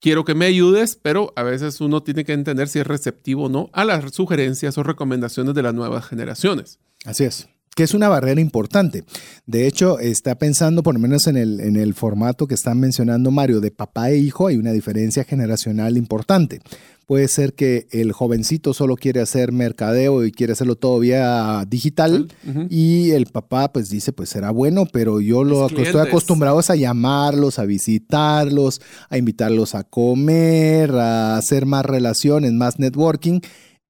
[0.00, 3.48] quiero que me ayudes, pero a veces uno tiene que entender si es receptivo o
[3.48, 6.78] no a las sugerencias o recomendaciones de las nuevas generaciones.
[7.04, 9.04] Así es que es una barrera importante.
[9.46, 13.30] De hecho, está pensando, por lo menos en el, en el formato que están mencionando
[13.30, 16.60] Mario, de papá e hijo, hay una diferencia generacional importante.
[17.08, 22.28] Puede ser que el jovencito solo quiere hacer mercadeo y quiere hacerlo todo vía digital
[22.68, 27.58] y el papá pues dice pues será bueno, pero yo lo estoy acostumbrado a llamarlos,
[27.58, 33.40] a visitarlos, a invitarlos a comer, a hacer más relaciones, más networking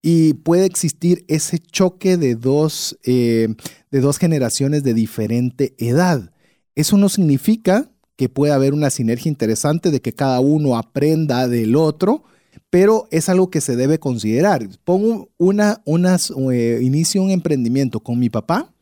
[0.01, 3.49] y puede existir ese choque de dos, eh,
[3.91, 6.31] de dos generaciones de diferente edad.
[6.77, 11.75] Eso no significa que pueda haber una sinergia interesante de que cada uno aprenda del
[11.75, 12.23] otro,
[12.71, 14.69] pero es algo que se debe considerar.
[14.85, 18.73] Pongo una, unas, eh, inicio un emprendimiento con mi papá,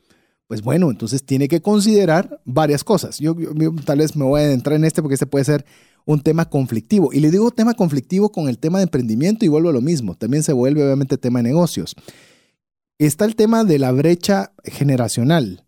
[0.48, 3.18] pues bueno, entonces tiene que considerar varias cosas.
[3.18, 3.34] Yo,
[3.84, 5.64] tal vez me voy a entrar en este porque este puede ser
[6.04, 7.12] un tema conflictivo.
[7.12, 10.14] Y le digo tema conflictivo con el tema de emprendimiento y vuelvo a lo mismo.
[10.14, 11.96] También se vuelve obviamente tema de negocios.
[12.98, 15.64] Está el tema de la brecha generacional.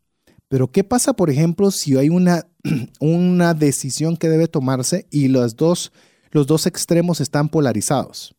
[0.49, 2.47] Pero ¿qué pasa, por ejemplo, si hay una,
[3.01, 5.93] una decisión que debe tomarse y los dos,
[6.31, 8.35] los dos extremos están polarizados?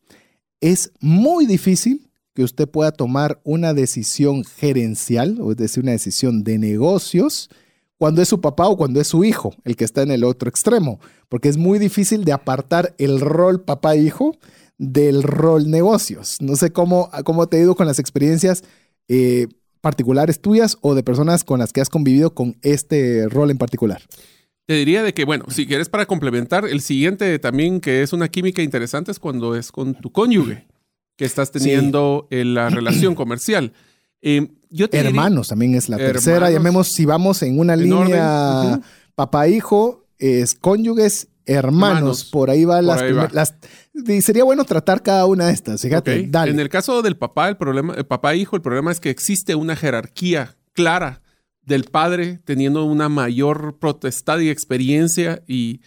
[0.61, 6.43] Es muy difícil que usted pueda tomar una decisión gerencial, o es decir, una decisión
[6.43, 7.49] de negocios,
[7.97, 10.49] cuando es su papá o cuando es su hijo el que está en el otro
[10.49, 14.37] extremo, porque es muy difícil de apartar el rol papá-hijo
[14.77, 16.37] del rol negocios.
[16.39, 18.63] No sé cómo, cómo te ha ido con las experiencias
[19.09, 19.47] eh,
[19.81, 24.01] particulares tuyas o de personas con las que has convivido con este rol en particular.
[24.69, 28.27] Te diría de que, bueno, si quieres para complementar, el siguiente también que es una
[28.27, 30.67] química interesante es cuando es con tu cónyuge,
[31.15, 33.73] que estás teniendo en la relación comercial.
[34.21, 34.47] Eh,
[34.91, 36.51] hermanos también es la tercera.
[36.51, 38.79] Llamemos, si vamos en una línea
[39.15, 42.25] papá-hijo, es cónyuges, hermanos.
[42.25, 43.55] Por ahí va las,
[44.21, 45.81] Sería bueno tratar cada una de estas.
[45.81, 46.51] Fíjate, dale.
[46.51, 49.75] En el caso del papá, el problema, el papá-hijo, el problema es que existe una
[49.75, 51.23] jerarquía clara
[51.69, 55.81] del padre teniendo una mayor protestad y experiencia y,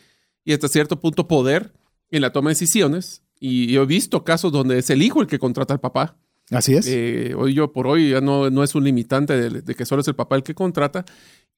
[0.45, 1.75] y hasta cierto punto poder
[2.11, 3.23] en la toma de decisiones.
[3.39, 6.17] Y yo he visto casos donde es el hijo el que contrata al papá.
[6.51, 6.87] Así es.
[6.87, 10.09] Eh, hoy yo por hoy ya no, no es un limitante de, que solo es
[10.09, 11.05] el papá el que contrata.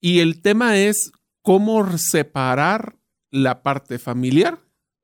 [0.01, 2.97] Y el tema es cómo separar
[3.31, 4.61] la parte familiar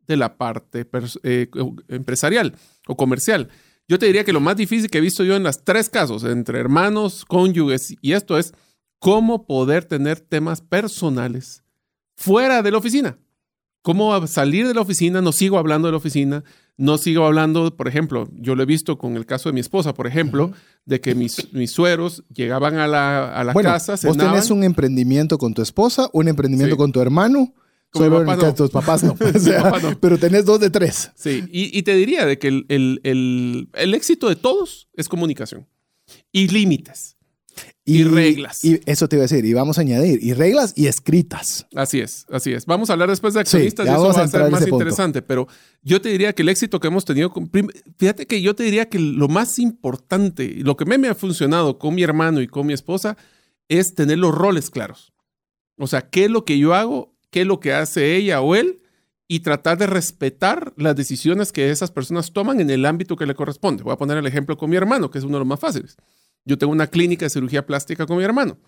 [0.06, 0.88] de la parte
[1.22, 1.48] eh,
[1.88, 2.54] empresarial
[2.86, 3.50] o comercial.
[3.86, 6.24] Yo te diría que lo más difícil que he visto yo en las tres casos,
[6.24, 8.54] entre hermanos, cónyuges y esto es
[9.00, 11.64] cómo poder tener temas personales
[12.16, 13.18] fuera de la oficina.
[13.82, 16.44] cómo salir de la oficina, no sigo hablando de la oficina,
[16.76, 19.94] no sigo hablando, por ejemplo, yo lo he visto con el caso de mi esposa,
[19.94, 20.52] por ejemplo,
[20.84, 24.34] de que mis, mis sueros llegaban a la, a la Bueno, casa, vos cenaban.
[24.34, 26.78] tenés un emprendimiento con tu esposa, un emprendimiento Sí.
[26.78, 27.54] con tu hermano.
[27.92, 28.54] Solo papá no.
[28.54, 29.12] tus papás no.
[29.20, 29.98] O Mi sea, papá no.
[29.98, 31.10] Pero tenés dos de tres.
[31.16, 35.08] Sí, y, y te diría de que el, el- el- el éxito de todos es
[35.08, 35.66] comunicación
[36.32, 37.16] y límites.
[37.84, 38.64] Y reglas.
[38.64, 39.44] Y eso te iba a decir.
[39.44, 40.22] Y vamos a añadir.
[40.22, 41.66] Y reglas y escritas.
[41.74, 42.66] Así es, así es.
[42.66, 44.60] Vamos a hablar después de accionistas ya y eso a va a entrar ser más
[44.62, 44.76] punto.
[44.76, 45.48] interesante, pero
[45.82, 47.50] yo te diría que el éxito que hemos tenido, con,
[47.98, 51.78] fíjate que yo te diría que lo más importante, y lo que me ha funcionado
[51.78, 53.16] con mi hermano y con mi esposa,
[53.68, 55.12] es tener los roles claros.
[55.76, 58.54] O sea, qué es lo que yo hago, qué es lo que hace ella o
[58.54, 58.82] él,
[59.26, 63.36] y tratar de respetar las decisiones que esas personas toman en el ámbito que le
[63.36, 63.84] corresponde.
[63.84, 65.96] Voy a poner el ejemplo con mi hermano, que es uno de los más fáciles.
[66.44, 68.58] Yo tengo una clínica de cirugía plástica con mi hermano.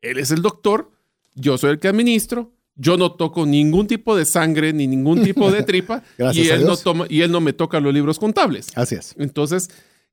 [0.00, 0.90] Él es el doctor,
[1.34, 5.50] yo soy el que administro, yo no toco ningún tipo de sangre ni ningún tipo
[5.50, 6.02] de tripa
[6.42, 8.68] y él no toma y él no me toca los libros contables.
[8.74, 9.14] Así es.
[9.18, 9.68] Entonces,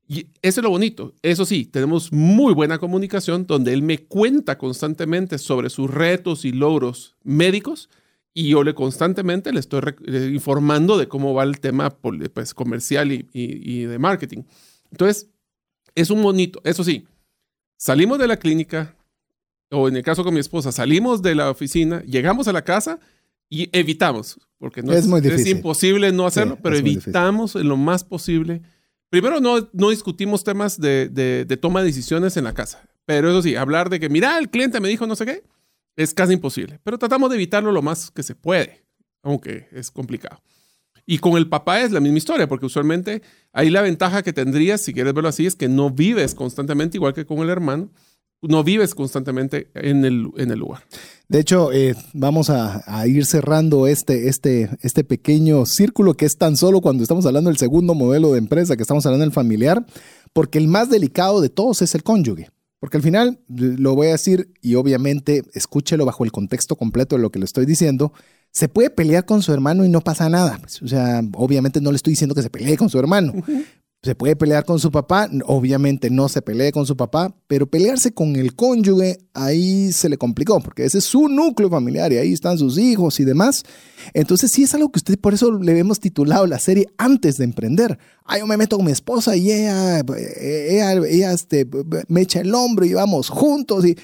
[0.06, 1.14] y eso es lo bonito.
[1.22, 6.52] Eso sí, tenemos muy buena comunicación donde él me cuenta constantemente sobre sus retos y
[6.52, 7.88] logros médicos
[8.34, 9.82] y yo le constantemente le estoy
[10.32, 14.42] informando de cómo va el tema pol- pues, comercial y, y- y de marketing.
[14.90, 15.28] Entonces,
[16.00, 16.60] es un bonito.
[16.64, 17.06] Eso sí,
[17.76, 18.94] salimos de la clínica
[19.70, 22.98] o en el caso con mi esposa, salimos de la oficina, llegamos a la casa
[23.50, 25.56] y evitamos, porque no Es es, muy es difícil.
[25.58, 28.62] imposible no hacerlo, Sí, pero es evitamos en lo más posible.
[29.10, 33.28] Primero, no, no discutimos temas de, de- de toma de decisiones en la casa, pero
[33.30, 35.44] eso sí, hablar de que, mira, el cliente me dijo no sé qué,
[35.96, 38.84] es casi imposible, pero tratamos de evitarlo lo más que se puede,
[39.22, 40.40] aunque es complicado.
[41.10, 43.22] Y con el papá es la misma historia, porque usualmente
[43.54, 47.14] ahí la ventaja que tendrías, si quieres verlo así, es que no vives constantemente, igual
[47.14, 47.88] que con el hermano,
[48.42, 50.82] no vives constantemente en el, en el lugar.
[51.26, 56.58] De hecho, eh, vamos a, ir cerrando este, este, este pequeño círculo que es tan
[56.58, 59.86] solo cuando estamos hablando del segundo modelo de empresa, que estamos hablando del familiar,
[60.34, 62.50] porque el más delicado de todos es el cónyuge.
[62.80, 67.22] Porque al final, lo voy a decir y obviamente escúchelo bajo el contexto completo de
[67.22, 68.12] lo que le estoy diciendo,
[68.50, 70.58] se puede pelear con su hermano y no pasa nada.
[70.60, 73.32] Pues, O sea, obviamente no le estoy diciendo que se pelee con su hermano.
[74.00, 78.12] Se puede pelear con su papá, obviamente no se pelee con su papá, pero pelearse
[78.12, 82.32] con el cónyuge ahí se le complicó, porque ese es su núcleo familiar y ahí
[82.32, 83.64] están sus hijos y demás.
[84.14, 87.44] Entonces sí es algo que usted, por eso le hemos titulado la serie antes de
[87.44, 87.98] emprender.
[88.24, 91.68] Ah, yo me meto con mi esposa y ella, ella, ella este,
[92.06, 93.96] me echa el hombro y vamos juntos y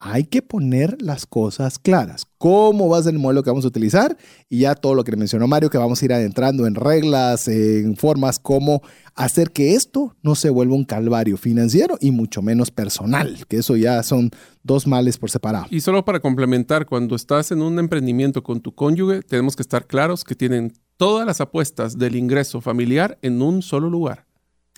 [0.00, 2.26] hay que poner las cosas claras.
[2.38, 4.16] ¿Cómo va a ser el modelo que vamos a utilizar?
[4.48, 7.96] Y ya todo lo que mencionó Mario, que vamos a ir adentrando en reglas, en
[7.96, 8.80] formas, cómo
[9.14, 13.76] hacer que esto no se vuelva un calvario financiero y mucho menos personal, que eso
[13.76, 14.30] ya son
[14.62, 15.66] dos males por separado.
[15.68, 19.86] Y solo para complementar, cuando estás en un emprendimiento con tu cónyuge, tenemos que estar
[19.86, 24.24] claros que tienen todas las apuestas del ingreso familiar en un solo lugar.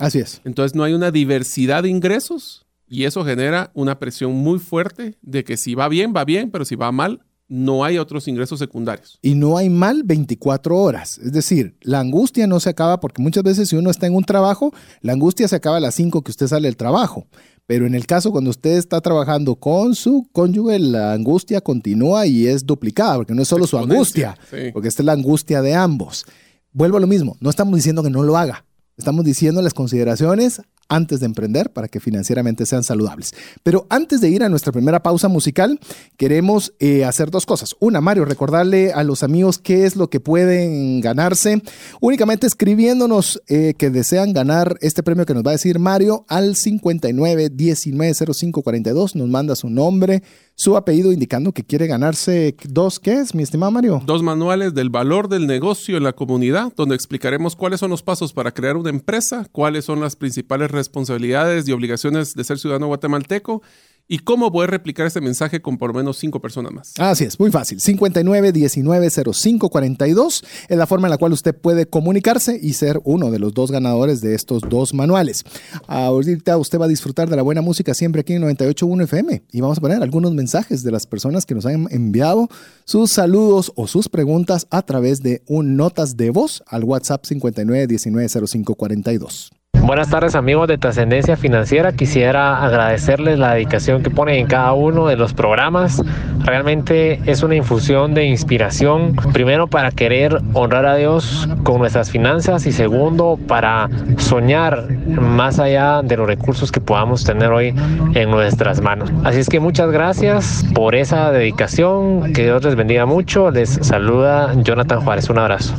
[0.00, 0.40] Así es.
[0.44, 5.44] Entonces no hay una diversidad de ingresos y eso genera una presión muy fuerte de
[5.44, 9.18] que si va bien, va bien, pero si va mal, no hay otros ingresos secundarios.
[9.22, 11.16] Y no hay mal 24 horas.
[11.16, 14.24] Es decir, la angustia no se acaba porque muchas veces si uno está en un
[14.24, 17.26] trabajo, la angustia se acaba a las 5 que usted sale del trabajo.
[17.66, 22.46] Pero en el caso cuando usted está trabajando con su cónyuge, la angustia continúa y
[22.46, 24.70] es duplicada, porque no es solo su angustia, sí.
[24.70, 26.26] porque esta es la angustia de ambos.
[26.72, 28.66] Vuelvo a lo mismo, no estamos diciendo que no lo haga,
[28.98, 30.60] estamos diciendo las consideraciones
[30.92, 33.34] antes de emprender para que financieramente sean saludables.
[33.62, 35.80] Pero antes de ir a nuestra primera pausa musical,
[36.16, 37.74] queremos eh, hacer dos cosas.
[37.80, 41.62] Una, Mario, recordarle a los amigos qué es lo que pueden ganarse
[42.00, 46.56] únicamente escribiéndonos eh, que desean ganar este premio que nos va a decir Mario al
[46.56, 49.16] 59 19 05 42.
[49.16, 50.22] Nos manda su nombre,
[50.54, 54.02] su apellido indicando que quiere ganarse dos, ¿qué es, mi estimado Mario?
[54.04, 58.32] Dos manuales del valor del negocio en la comunidad, donde explicaremos cuáles son los pasos
[58.32, 63.62] para crear una empresa, cuáles son las principales responsabilidades y obligaciones de ser ciudadano guatemalteco
[64.08, 66.92] y cómo poder replicar este mensaje con por lo menos cinco personas más.
[66.98, 67.80] Así es, muy fácil.
[67.80, 73.00] 59 19 05 42 es la forma en la cual usted puede comunicarse y ser
[73.04, 75.44] uno de los dos ganadores de estos dos manuales.
[75.86, 79.60] Ahorita usted va a disfrutar de la buena música siempre aquí en 98.1 FM y
[79.60, 82.48] vamos a poner algunos mensajes de las personas que nos han enviado
[82.84, 87.86] sus saludos o sus preguntas a través de un notas de voz al WhatsApp 59
[87.86, 89.61] 19 05 42.
[89.84, 91.92] Buenas tardes amigos de Trascendencia Financiera.
[91.92, 96.00] Quisiera agradecerles la dedicación que ponen en cada uno de los programas.
[96.44, 99.16] Realmente es una infusión de inspiración.
[99.32, 106.00] Primero para querer honrar a Dios con nuestras finanzas y segundo para soñar más allá
[106.02, 107.74] de los recursos que podamos tener hoy
[108.14, 109.10] en nuestras manos.
[109.24, 112.32] Así es que muchas gracias por esa dedicación.
[112.32, 113.50] Que Dios les bendiga mucho.
[113.50, 115.28] Les saluda Jonathan Juárez.
[115.28, 115.74] Un abrazo.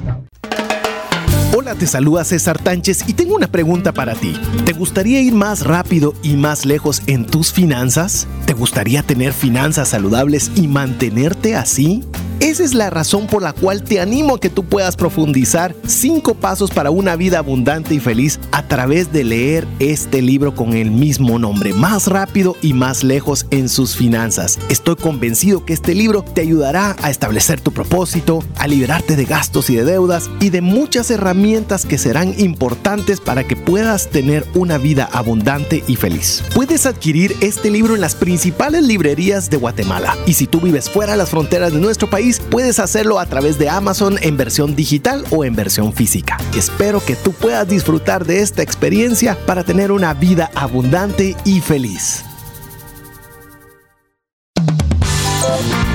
[1.78, 4.34] Te saluda César Tánchez y tengo una pregunta para ti.
[4.64, 8.28] ¿Te gustaría ir más rápido y más lejos en tus finanzas?
[8.46, 12.04] ¿Te gustaría tener finanzas saludables y mantenerte así?
[12.40, 16.36] Esa es la razón por la cual te animo a que tú puedas profundizar cinco
[16.36, 20.92] pasos para una vida abundante y feliz a través de leer este libro con el
[20.92, 24.60] mismo nombre, más rápido y más lejos en sus finanzas.
[24.70, 29.70] Estoy convencido que este libro te ayudará a establecer tu propósito, a liberarte de gastos
[29.70, 34.78] y de deudas y de muchas herramientas que serán importantes para que puedas tener una
[34.78, 36.44] vida abundante y feliz.
[36.54, 41.14] Puedes adquirir este libro en las principales librerías de Guatemala y si tú vives fuera
[41.14, 45.24] de las fronteras de nuestro país, puedes hacerlo a través de Amazon en versión digital
[45.30, 46.38] o en versión física.
[46.56, 52.26] Espero que tú puedas disfrutar de esta experiencia para tener una vida abundante y feliz.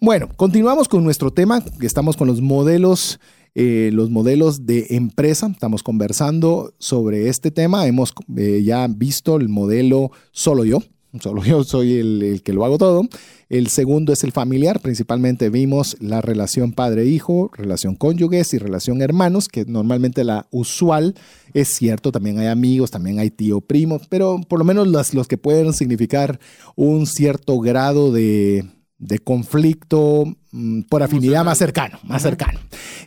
[0.01, 1.63] Bueno, continuamos con nuestro tema.
[1.81, 3.21] Estamos con los modelos.
[3.55, 5.49] Eh, los modelos de empresa.
[5.49, 7.87] Estamos conversando sobre este tema.
[7.87, 10.83] Hemos eh, ya visto el modelo solo yo,
[11.21, 13.03] solo yo soy el, que lo hago todo.
[13.49, 19.49] El segundo es el familiar, principalmente vimos la relación padre-hijo, relación cónyuges y relación hermanos,
[19.49, 21.15] que normalmente la usual
[21.53, 25.29] es cierto, también hay amigos, también hay tío primo, pero por lo menos los, los
[25.29, 26.41] que pueden significar
[26.77, 28.65] un cierto grado de,
[29.03, 32.61] de conflicto mm, por afinidad más cercano, más cercano.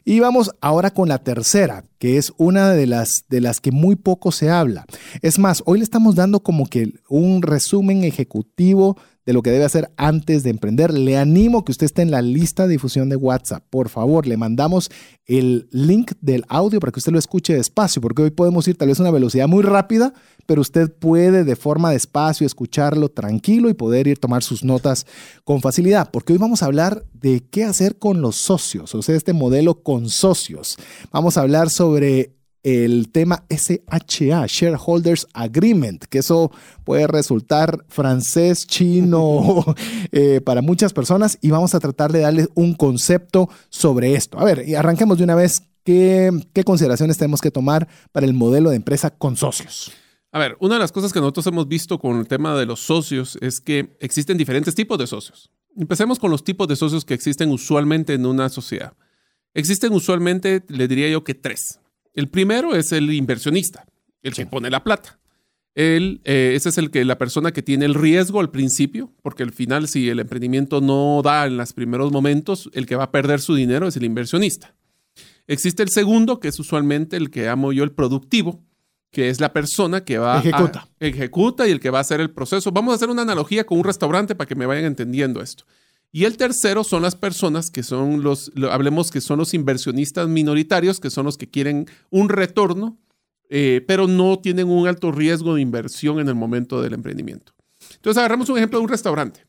[0.04, 3.96] Y vamos ahora con la tercera, que es una de las, de las que muy
[3.96, 4.86] poco se habla.
[5.22, 9.66] Es más, hoy le estamos dando como que un resumen ejecutivo de lo que debe
[9.66, 10.94] hacer antes de emprender.
[10.94, 13.64] Le animo que usted esté en la lista de difusión de WhatsApp.
[13.70, 14.92] Por favor, le mandamos
[15.26, 18.90] el link del audio para que usted lo escuche despacio, porque hoy podemos ir tal
[18.90, 20.14] vez a una velocidad muy rápida,
[20.46, 25.08] pero usted puede de forma despacio escucharlo tranquilo y poder ir a tomar sus notas
[25.44, 29.16] con facilidad, porque hoy vamos a hablar de qué hacer con los socios, o sea,
[29.16, 30.78] este modelo con socios.
[31.12, 32.35] Vamos a hablar sobre
[32.66, 36.52] el tema SHA, Shareholders Agreement, que eso
[36.84, 39.64] puede resultar francés, chino
[40.12, 44.40] eh, para muchas personas y vamos a tratar de darles un concepto sobre esto.
[44.40, 45.62] A ver, y arranquemos de una vez.
[45.84, 49.92] ¿Qué, ¿Qué consideraciones tenemos que tomar para el modelo de empresa con socios?
[50.32, 52.80] A ver, una de las cosas que nosotros hemos visto con el tema de los
[52.80, 55.52] socios es que existen diferentes tipos de socios.
[55.78, 58.94] Empecemos con los tipos de socios que existen usualmente en una sociedad.
[59.54, 61.80] Existen usualmente, le diría yo que tres.
[62.16, 63.86] El primero es el inversionista,
[64.24, 65.20] el que pone la plata.
[65.76, 69.44] Él, eh, ese es el que, la persona que tiene el riesgo al principio, porque
[69.44, 73.12] al final, si el emprendimiento no da en los primeros momentos, el que va a
[73.12, 74.74] perder su dinero es el inversionista.
[75.48, 78.64] Existe el segundo, que es usualmente el que amo yo, el productivo,
[79.12, 80.80] que es la persona que va ejecuta.
[80.80, 82.72] a ejecuta y el que va a hacer el proceso.
[82.72, 85.66] Vamos a hacer una analogía con un restaurante para que me vayan entendiendo esto.
[86.16, 91.02] Y el tercero son las personas que son los, hablemos que son los inversionistas minoritarios,
[91.02, 92.98] que son los que quieren un retorno,
[93.50, 97.52] eh, pero no tienen un alto riesgo de inversión en el momento del emprendimiento.
[97.96, 99.46] Entonces, agarramos un ejemplo de un restaurante.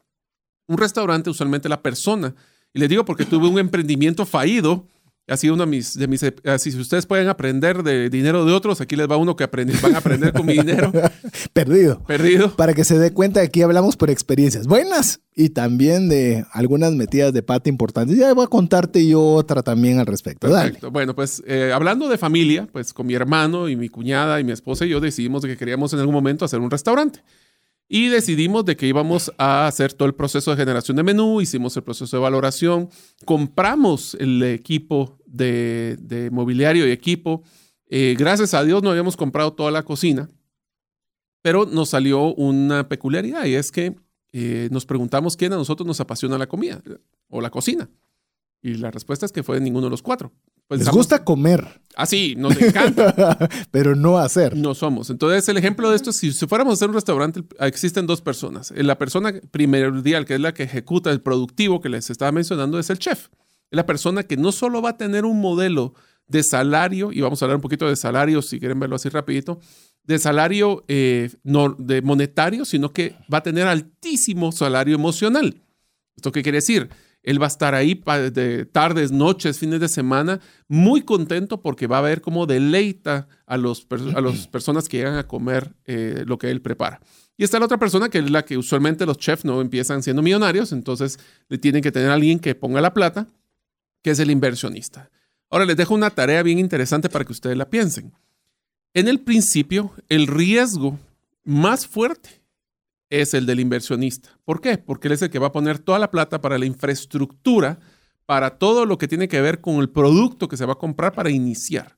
[0.67, 2.35] Un restaurante, usualmente la persona,
[2.75, 4.89] y les digo porque tuve un emprendimiento fallido,
[5.29, 8.53] ha sido uno de mis, de mis eh, si ustedes pueden aprender de dinero de
[8.53, 10.93] otros, aquí les va uno que aprende, van a aprender con mi dinero.
[11.53, 12.01] Perdido.
[12.05, 12.55] Perdido.
[12.55, 17.33] Para que se dé cuenta, aquí hablamos por experiencias buenas y también de algunas metidas
[17.33, 18.17] de pata importantes.
[18.17, 20.49] Ya voy a contarte yo otra también al respecto.
[20.49, 20.91] Perfecto.
[20.91, 24.53] Bueno, pues eh, hablando de familia, pues con mi hermano y mi cuñada y mi
[24.53, 27.21] esposa y yo decidimos que queríamos en algún momento hacer un restaurante.
[27.89, 31.77] Y decidimos de que íbamos a hacer todo el proceso de generación de menú, hicimos
[31.77, 32.89] el proceso de valoración,
[33.25, 37.43] compramos el equipo de, mobiliario y equipo.
[37.89, 40.29] Eh, gracias a Dios no habíamos comprado toda la cocina,
[41.43, 43.95] pero nos salió una peculiaridad y es que
[44.33, 46.83] eh, nos preguntamos quién a nosotros nos apasiona la comida
[47.29, 47.89] o la cocina.
[48.63, 50.33] Y la respuesta es que fue ninguno de los cuatro.
[50.69, 51.81] Pues Les gusta comer.
[51.95, 53.39] Ah, sí, nos encanta.
[53.71, 54.57] Pero no hacer.
[54.57, 55.11] No somos.
[55.11, 58.73] Entonces, el ejemplo de esto es, si, fuéramos a hacer un restaurante, existen dos personas.
[58.73, 62.91] La persona primordial, que es la que ejecuta el productivo que les estaba mencionando, es
[62.91, 63.29] el chef.
[63.71, 65.95] Es la persona que no solo va a tener un modelo
[66.27, 69.61] de salario, y vamos a hablar un poquito de salario, si quieren verlo así rapidito,
[70.03, 75.63] de salario eh, no, de monetario, sino que va a tener altísimo salario emocional.
[76.17, 76.89] ¿Esto qué quiere decir?
[77.27, 78.01] Él va a estar ahí
[78.33, 83.57] de tardes, noches, fines de semana, muy contento porque va a ver cómo deleita a,
[83.57, 87.01] los, a las personas que llegan a comer eh, lo que él prepara.
[87.37, 90.23] Y está la otra persona que es la que usualmente los chefs no empiezan siendo
[90.23, 91.19] millonarios, entonces
[91.49, 93.27] le tienen que tener a alguien que ponga la plata,
[94.03, 95.11] que es el inversionista.
[95.51, 98.13] Ahora les dejo una tarea bien interesante para que ustedes la piensen.
[98.95, 100.97] En el principio, el riesgo
[101.43, 102.46] más fuerte
[103.11, 104.31] es el del inversionista.
[104.45, 104.79] ¿Por qué?
[104.79, 107.79] Porque él es el que va a poner toda la plata para la infraestructura,
[108.25, 111.13] para todo lo que tiene que ver con el producto que se va a comprar
[111.13, 111.97] para iniciar.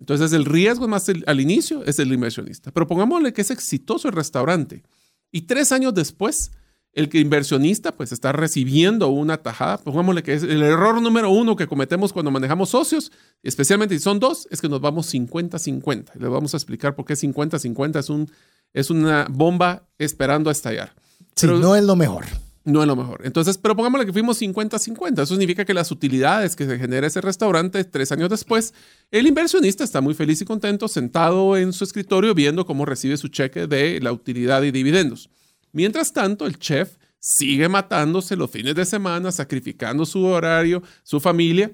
[0.00, 2.72] Entonces el riesgo más al inicio es el inversionista.
[2.72, 4.82] Pero pongámosle que es exitoso el restaurante
[5.30, 6.50] y tres años después
[6.92, 11.68] el inversionista pues está recibiendo una tajada, pongámosle que es el error número uno que
[11.68, 16.14] cometemos cuando manejamos socios, especialmente si son dos, es que nos vamos 50-50.
[16.16, 18.30] Le vamos a explicar por qué 50-50 es un
[18.72, 20.94] es una bomba esperando a estallar.
[21.36, 22.26] Sí, no es lo mejor.
[22.64, 23.22] No es lo mejor.
[23.24, 25.22] Entonces, pero pongámosle que fuimos 50-50.
[25.22, 28.74] Eso significa que las utilidades que se genera ese restaurante tres años después,
[29.10, 33.28] el inversionista está muy feliz y contento sentado en su escritorio viendo cómo recibe su
[33.28, 35.30] cheque de la utilidad y dividendos.
[35.72, 41.72] Mientras tanto, el chef sigue matándose los fines de semana, sacrificando su horario, su familia,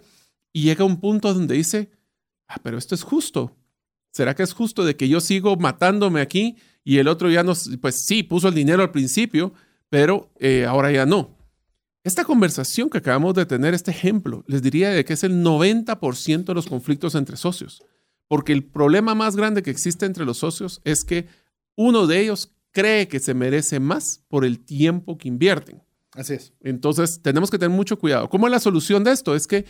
[0.52, 1.90] y llega a un punto donde dice,
[2.46, 3.56] ah, pero esto es justo.
[4.12, 6.56] ¿Será que es justo de que yo sigo matándome aquí
[6.86, 9.52] y el otro ya no, pues sí, puso el dinero al principio,
[9.90, 11.36] pero eh, ahora ya no.
[12.04, 16.44] Esta conversación que acabamos de tener, este ejemplo, les diría de que es el 90%
[16.44, 17.82] de los conflictos entre socios,
[18.28, 21.26] porque el problema más grande que existe entre los socios es que
[21.74, 25.82] uno de ellos cree que se merece más por el tiempo que invierten.
[26.12, 26.52] Así es.
[26.60, 28.30] Entonces, tenemos que tener mucho cuidado.
[28.30, 29.34] ¿Cómo es la solución de esto?
[29.34, 29.64] Es que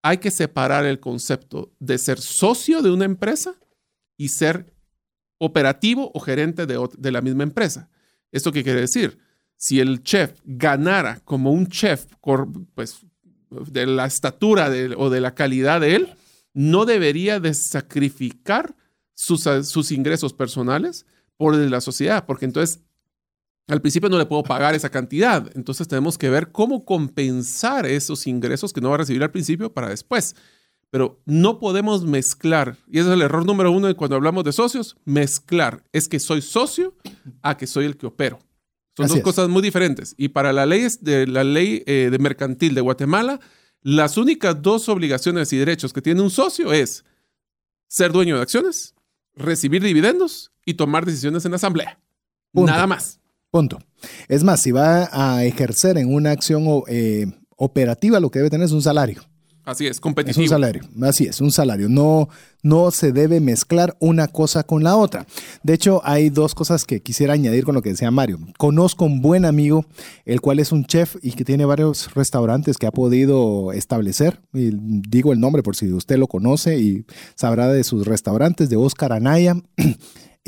[0.00, 3.56] hay que separar el concepto de ser socio de una empresa
[4.16, 4.75] y ser
[5.38, 7.88] operativo o gerente de, la misma empresa.
[8.32, 9.18] ¿Esto qué quiere decir?
[9.56, 12.06] Si el chef ganara como un chef
[12.74, 13.00] pues,
[13.48, 16.14] de la estatura o de la calidad de él,
[16.52, 18.74] no debería de sacrificar
[19.14, 21.06] sus, sus ingresos personales
[21.36, 22.80] por la sociedad, porque entonces
[23.68, 25.50] al principio no le puedo pagar esa cantidad.
[25.54, 29.72] Entonces tenemos que ver cómo compensar esos ingresos que no va a recibir al principio
[29.72, 30.36] para después.
[30.96, 34.96] Pero no podemos mezclar, y ese es el error número uno cuando hablamos de socios,
[35.04, 35.84] mezclar.
[35.92, 36.96] Es que soy socio
[37.42, 38.38] a que soy el que opero.
[38.96, 40.14] Son dos cosas muy diferentes.
[40.16, 43.40] Y para la ley de, la ley eh, de mercantil de Guatemala,
[43.82, 47.04] las únicas dos obligaciones y derechos que tiene un socio es
[47.88, 48.94] ser dueño de acciones,
[49.34, 52.00] recibir dividendos y tomar decisiones en asamblea.
[52.54, 53.20] Nada más.
[53.50, 53.80] Punto.
[54.28, 58.64] Es más, si va a ejercer en una acción eh, operativa, lo que debe tener
[58.64, 59.20] es un salario.
[59.66, 60.44] Así es, competitivo.
[60.44, 61.88] Es un salario, así es, un salario.
[61.88, 62.28] No,
[62.62, 65.26] no se debe mezclar una cosa con la otra.
[65.64, 68.38] De hecho, hay dos cosas que quisiera añadir con lo que decía Mario.
[68.58, 69.84] Conozco un buen amigo,
[70.24, 74.40] el cual es un chef y que tiene varios restaurantes que ha podido establecer.
[74.54, 77.04] Y digo el nombre por si usted lo conoce y
[77.34, 79.56] sabrá de sus restaurantes, de Oscar Anaya.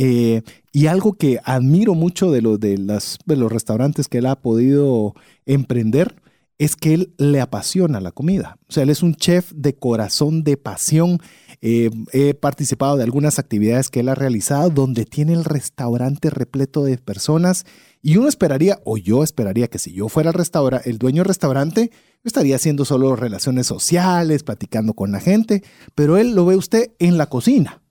[0.00, 4.26] Eh, y algo que admiro mucho de, lo, de, las, de los restaurantes que él
[4.26, 5.12] ha podido
[5.44, 6.14] emprender
[6.58, 8.58] es que él le apasiona la comida.
[8.68, 11.20] O sea, él es un chef de corazón, de pasión.
[11.60, 16.84] Eh, he participado de algunas actividades que él ha realizado donde tiene el restaurante repleto
[16.84, 17.64] de personas
[18.02, 21.28] y uno esperaría, o yo esperaría que si yo fuera el, restaura, el dueño del
[21.28, 21.90] restaurante,
[22.24, 25.62] estaría haciendo solo relaciones sociales, platicando con la gente,
[25.94, 27.82] pero él lo ve usted en la cocina,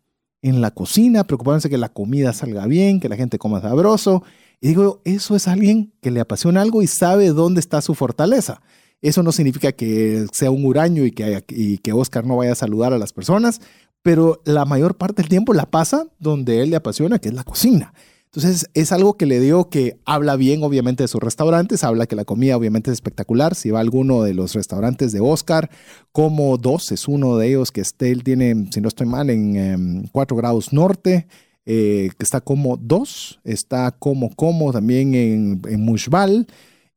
[0.41, 4.24] en la cocina, preocupándose que la comida salga bien, que la gente coma sabroso.
[4.60, 8.62] Y digo, eso es alguien que le apasiona algo y sabe dónde está su fortaleza.
[9.01, 12.55] Eso no significa que sea un huraño y que, y que Oscar no vaya a
[12.55, 13.62] saludar a las personas,
[14.01, 17.43] pero la mayor parte del tiempo la pasa donde él le apasiona, que es la
[17.43, 17.93] cocina.
[18.26, 22.16] Entonces es algo que le dio que habla bien obviamente de sus restaurantes, habla que
[22.16, 23.55] la comida obviamente es espectacular.
[23.55, 25.70] Si va a alguno de los restaurantes de Oscar,
[26.12, 30.36] como dos es uno de ellos que él tiene, si no estoy mal, en 4
[30.36, 31.28] em, grados norte,
[31.70, 36.47] eh, que está como dos, está como como también en, en Mushbal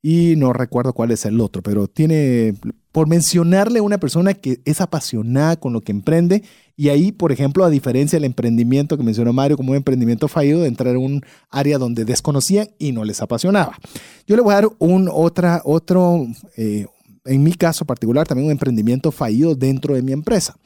[0.00, 2.54] y no recuerdo cuál es el otro, pero tiene,
[2.92, 6.44] por mencionarle a una persona que es apasionada con lo que emprende,
[6.76, 10.62] y ahí, por ejemplo, a diferencia del emprendimiento que mencionó Mario como un emprendimiento fallido,
[10.62, 13.76] de entrar en un área donde desconocían y no les apasionaba.
[14.26, 16.86] Yo le voy a dar un otra, otro, eh,
[17.24, 20.56] en mi caso particular, también un emprendimiento fallido dentro de mi empresa.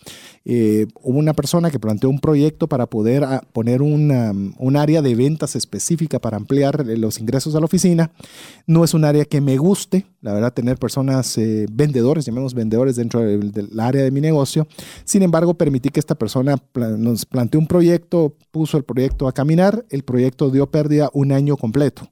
[0.45, 5.03] Eh, hubo una persona que planteó un proyecto para poder ah, poner una, un área
[5.03, 8.13] de ventas específica para ampliar eh, los ingresos a la oficina.
[8.67, 12.97] No es un área que me guste, la verdad, tener personas eh, vendedores, llamemos vendedores
[12.97, 14.69] dentro del, del, área de mi negocio.
[15.05, 19.85] Sin embargo, permití que esta persona nos planteó un proyecto, puso el proyecto a caminar,
[19.91, 22.09] el proyecto dio pérdida un año completo.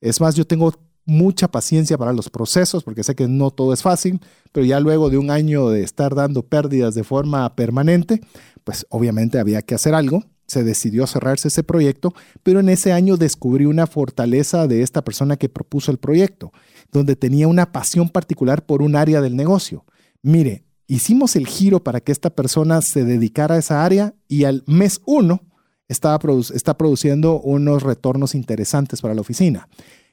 [0.00, 0.72] Es más, yo tengo
[1.04, 4.20] mucha paciencia para los procesos, porque sé que no todo es fácil,
[4.52, 8.20] pero ya luego de un año de estar dando pérdidas de forma permanente,
[8.64, 10.24] pues obviamente había que hacer algo.
[10.46, 15.36] Se decidió cerrarse ese proyecto, pero en ese año descubrí una fortaleza de esta persona
[15.36, 16.52] que propuso el proyecto,
[16.90, 19.84] donde tenía una pasión particular por un área del negocio.
[20.20, 24.62] Mire, hicimos el giro para que esta persona se dedicara a esa área y al
[24.66, 25.40] mes uno
[25.88, 26.18] estaba
[26.54, 29.68] está produciendo unos retornos interesantes para la oficina.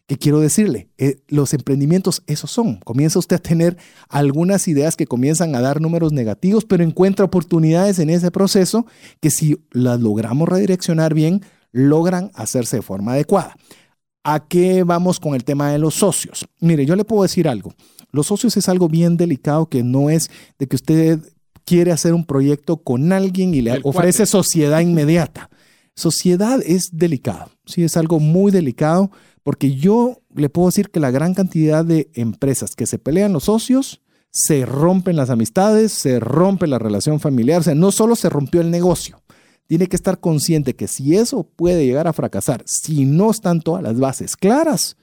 [0.09, 0.89] ¿Qué quiero decirle?
[0.97, 2.77] Eh, los emprendimientos, esos son.
[2.77, 7.99] Comienza usted a tener algunas ideas que comienzan a dar números negativos, pero encuentra oportunidades
[7.99, 8.87] en ese proceso
[9.21, 13.55] que si las logramos redireccionar bien, logran hacerse de forma adecuada.
[14.23, 16.47] ¿A qué vamos con el tema de los socios?
[16.59, 17.75] Mire, yo le puedo decir algo.
[18.11, 21.19] Los socios es algo bien delicado que no es de que usted
[21.65, 25.51] quiere hacer un proyecto con alguien y le ofrece sociedad inmediata.
[25.99, 29.11] Sociedad es delicado, sí, es algo muy delicado
[29.43, 33.43] porque yo le puedo decir que la gran cantidad de empresas que se pelean los
[33.43, 38.29] socios, se rompen las amistades, se rompe la relación familiar, o sea, no solo se
[38.29, 39.21] rompió el negocio,
[39.67, 43.83] tiene que estar consciente que si eso puede llegar a fracasar, si no están todas
[43.83, 44.95] las bases claras,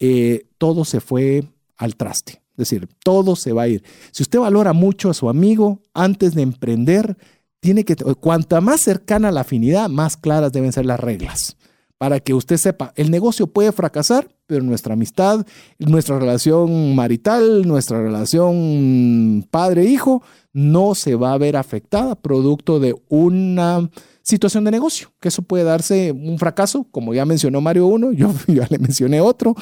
[0.00, 1.44] eh, todo se fue
[1.76, 2.42] al traste.
[2.52, 3.82] Es decir, todo se va a ir.
[4.10, 7.16] Si usted valora mucho a su amigo antes de emprender,
[7.62, 11.56] tiene que, cuanta más cercana la afinidad, más claras deben ser las reglas
[12.02, 15.46] para que usted sepa, el negocio puede fracasar, pero nuestra amistad,
[15.78, 20.20] nuestra relación marital, nuestra relación padre-hijo,
[20.52, 23.88] no se va a ver afectada producto de una
[24.22, 28.34] situación de negocio, que eso puede darse un fracaso, como ya mencionó Mario uno, yo
[28.48, 29.54] ya le mencioné otro,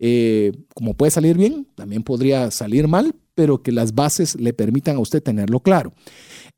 [0.00, 4.96] eh, como puede salir bien, también podría salir mal, pero que las bases le permitan
[4.96, 5.92] a usted tenerlo claro.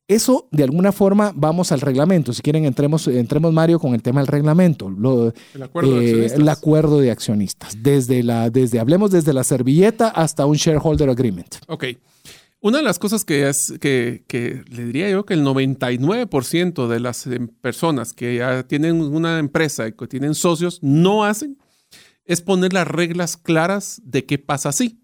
[0.09, 2.32] Eso, de alguna forma, vamos al reglamento.
[2.32, 4.86] Si quieren, entremos, entremos Mario, con el tema del reglamento.
[4.86, 7.82] el, acuerdo eh, el, acuerdo de accionistas.
[7.82, 11.57] Desde la, desde, hablemos desde la servilleta hasta un shareholder agreement.
[11.66, 11.86] Ok.
[12.61, 17.00] Una de las cosas que, es, que, que le diría yo que el 99% de
[17.00, 21.59] las em, personas que ya tienen una empresa y que tienen socios no hacen
[22.24, 25.00] es poner las reglas claras de qué pasa así.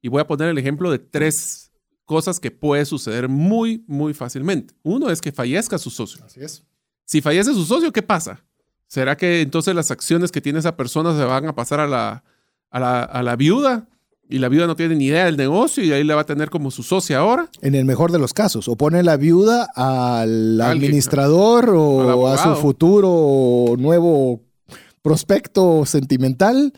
[0.00, 1.71] Y voy a poner el ejemplo de tres
[2.04, 4.74] cosas que puede suceder muy, muy fácilmente.
[4.82, 6.24] Uno es que fallezca su socio.
[6.24, 6.64] Así es.
[7.04, 8.44] Si fallece su socio, ¿qué pasa?
[8.86, 12.24] ¿Será que entonces las acciones que tiene esa persona se van a pasar a la,
[12.70, 13.88] a la, viuda?
[14.28, 16.50] Y la viuda no tiene ni idea del negocio y ahí la va a tener
[16.50, 17.48] como su socia ahora.
[17.60, 18.68] En el mejor de los casos.
[18.68, 24.42] O pone la viuda al administrador o a su futuro nuevo
[25.02, 26.72] prospecto sentimental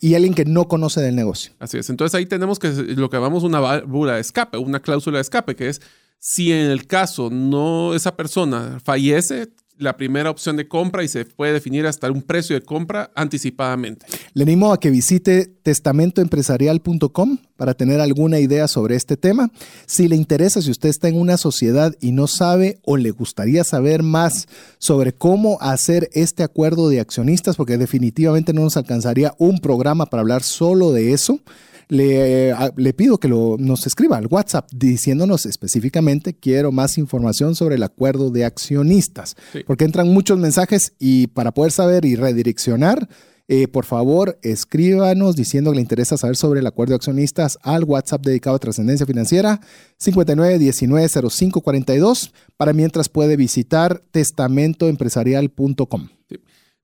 [0.00, 1.52] y alguien que no conoce del negocio.
[1.58, 1.90] Así es.
[1.90, 5.56] Entonces ahí tenemos que lo que llamamos una válvula de escape, una cláusula de escape,
[5.56, 5.80] que es
[6.18, 11.24] si en el caso no esa persona fallece, la primera opción de compra y se
[11.24, 14.06] puede definir hasta un precio de compra anticipadamente.
[14.32, 19.50] Le animo a que visite testamentoempresarial.com para tener alguna idea sobre este tema.
[19.86, 23.64] Si le interesa, si usted está en una sociedad y no sabe o le gustaría
[23.64, 24.46] saber más
[24.78, 30.20] sobre cómo hacer este acuerdo de accionistas, porque definitivamente no nos alcanzaría un programa para
[30.20, 31.40] hablar solo de eso,
[31.88, 37.76] le, le pido que lo, nos escriba al WhatsApp diciéndonos específicamente quiero más información sobre
[37.76, 43.08] el acuerdo de accionistas, porque entran muchos mensajes y para poder saber y redireccionar,
[43.46, 47.84] eh, por favor, escríbanos diciendo que le interesa saber sobre el acuerdo de accionistas al
[47.84, 49.60] WhatsApp dedicado a trascendencia financiera
[49.98, 56.08] 59190542 para mientras puede visitar testamentoempresarial.com.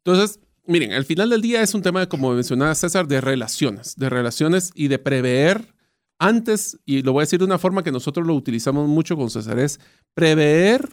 [0.05, 0.39] Entonces,
[0.71, 4.71] miren, al final del día es un tema, como mencionaba César, de relaciones, de relaciones
[4.75, 5.75] y de prever
[6.19, 9.31] antes, y lo voy a decir de una forma que nosotros lo utilizamos mucho con
[9.31, 9.81] César, es
[10.15, 10.89] prever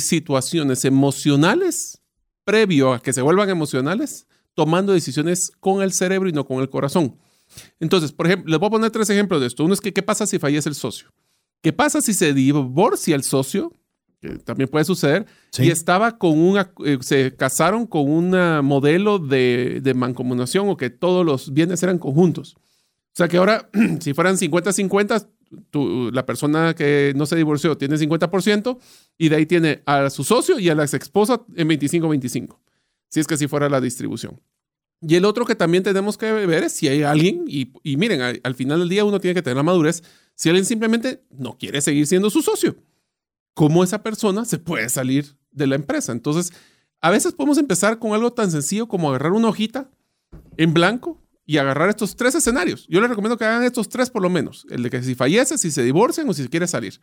[0.00, 2.00] situaciones emocionales
[2.44, 6.68] previo a que se vuelvan emocionales tomando decisiones con el cerebro y no con el
[6.68, 7.16] corazón.
[7.80, 9.64] Entonces, por ejemplo, les voy a poner tres ejemplos de esto.
[9.64, 11.12] Uno es que, ¿qué pasa si fallece el socio?
[11.62, 13.72] ¿Qué pasa si se divorcia el socio?
[14.22, 15.26] Que también puede suceder.
[15.58, 18.30] Y estaba con una, eh, se casaron con un
[18.64, 22.54] modelo de, de mancomunación o que todos los bienes eran conjuntos.
[22.54, 23.68] O sea que ahora,
[24.00, 25.28] si fueran 50-50,
[26.14, 28.78] la persona que no se divorció tiene 50%
[29.18, 32.56] y de ahí tiene a su socio y a la ex esposa en 25-25
[33.12, 34.40] si es que así fuera la distribución.
[35.02, 38.54] Y el otro que también tenemos que ver es si hay alguien, y, miren, al,
[38.54, 40.02] final del día uno tiene que tener la madurez,
[40.34, 42.76] si alguien simplemente no quiere seguir siendo su socio,
[43.54, 46.12] ¿cómo esa persona se puede salir de la empresa?
[46.12, 46.52] Entonces,
[47.00, 49.90] a veces podemos empezar con algo tan sencillo como agarrar una hojita
[50.56, 52.86] en blanco y agarrar estos tres escenarios.
[52.88, 55.58] Yo les recomiendo que hagan estos tres por lo menos, el de que si fallece,
[55.58, 57.00] si se divorcian o si quiere salir,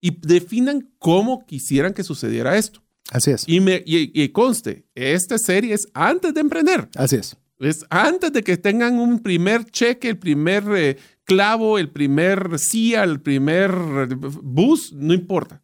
[0.00, 2.82] y definan cómo quisieran que sucediera esto.
[3.10, 3.44] Así es.
[3.48, 6.88] Y, me, y, conste, esta serie es antes de emprender.
[6.94, 7.36] Así es.
[7.58, 13.02] Es antes de que tengan un primer cheque, el primer eh, clavo, el primer CIA,
[13.04, 13.74] el primer
[14.16, 15.60] bus, no importa.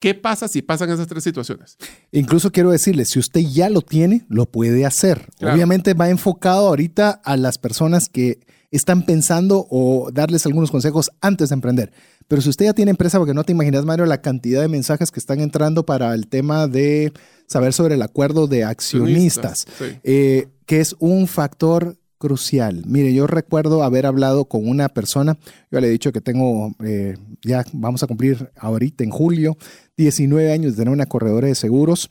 [0.00, 1.76] ¿Qué pasa si pasan esas tres situaciones?
[2.10, 5.28] Incluso quiero decirle, si usted ya lo tiene, lo puede hacer.
[5.42, 8.40] Obviamente va enfocado ahorita a las personas que
[8.70, 11.92] están pensando o darles algunos consejos antes de emprender.
[12.28, 15.10] Pero si usted ya tiene empresa, porque no te imaginas, Mario, la cantidad de mensajes
[15.10, 17.12] que están entrando para el tema de
[17.46, 19.66] saber sobre el acuerdo de accionistas,
[20.02, 22.84] eh, que es un factor crucial.
[22.86, 25.38] Mire, yo recuerdo haber hablado con una persona,
[25.70, 29.56] yo le he dicho que tengo, eh, ya vamos a cumplir ahorita en julio,
[29.96, 32.08] 19 años de una corredora de seguros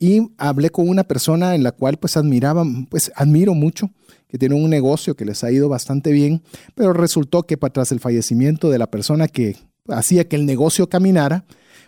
[0.00, 3.88] y hablé con una persona en la cual pues admiraba, pues admiro mucho
[4.28, 6.42] que tiene un negocio que les ha ido bastante bien,
[6.74, 9.56] pero resultó que tras el fallecimiento de la persona que
[9.86, 11.44] hacía que el negocio caminara,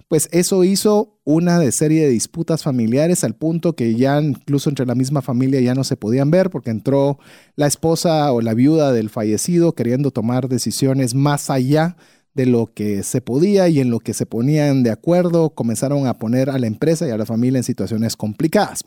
[0.09, 4.95] pues eso hizo una serie de disputas familiares al punto que ya incluso entre la
[4.95, 7.19] misma familia ya no se podían ver porque entró
[7.57, 11.97] la esposa o la viuda del fallecido queriendo tomar decisiones más allá
[12.35, 16.19] de lo que se podía y en lo que se ponían de acuerdo, comenzaron a
[16.19, 18.81] poner a la empresa y a la familia en situaciones complicadas.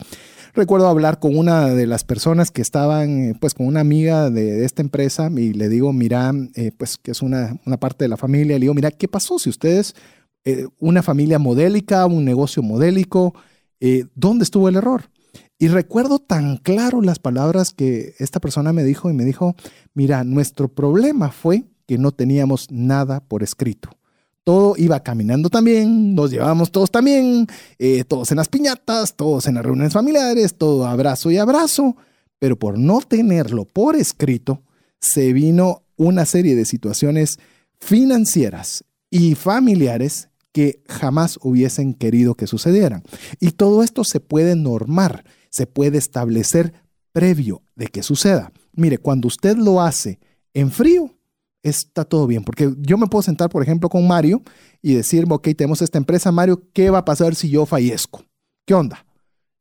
[0.53, 4.65] Recuerdo hablar con una de las personas que estaban, eh, pues con una amiga de,
[4.65, 8.17] esta empresa y le digo, mira, eh, pues que es una, una, parte de la
[8.17, 9.95] familia, le digo, mira, ¿qué pasó si ustedes,
[10.49, 13.33] eh, una familia modélica, un negocio modélico,
[14.15, 15.03] ¿dónde estuvo el error?
[15.59, 19.55] Y recuerdo tan claro las palabras que esta persona me dijo y me dijo,
[19.93, 23.89] mira, nuestro problema fue que no teníamos nada por escrito
[24.47, 27.47] todo iba caminando también, nos llevábamos todos también,
[27.79, 31.97] eh, todos en las piñatas, todos en las reuniones familiares, todo abrazo y abrazo,
[32.39, 34.61] pero por no tenerlo por escrito,
[35.01, 37.39] se vino una serie de situaciones
[37.81, 43.03] financieras y familiares que jamás hubiesen querido que sucedieran.
[43.39, 46.73] Y todo esto se puede normar, se puede establecer
[47.11, 48.51] previo de que suceda.
[48.73, 50.17] Mire, cuando usted lo hace
[50.55, 51.15] en frío,
[51.61, 52.43] está todo bien.
[52.43, 54.41] Porque yo me puedo sentar, por ejemplo, con Mario
[54.81, 58.25] y decirme, ok, tenemos esta empresa, Mario, ¿qué va a pasar si yo fallezco?
[58.65, 59.05] ¿Qué onda?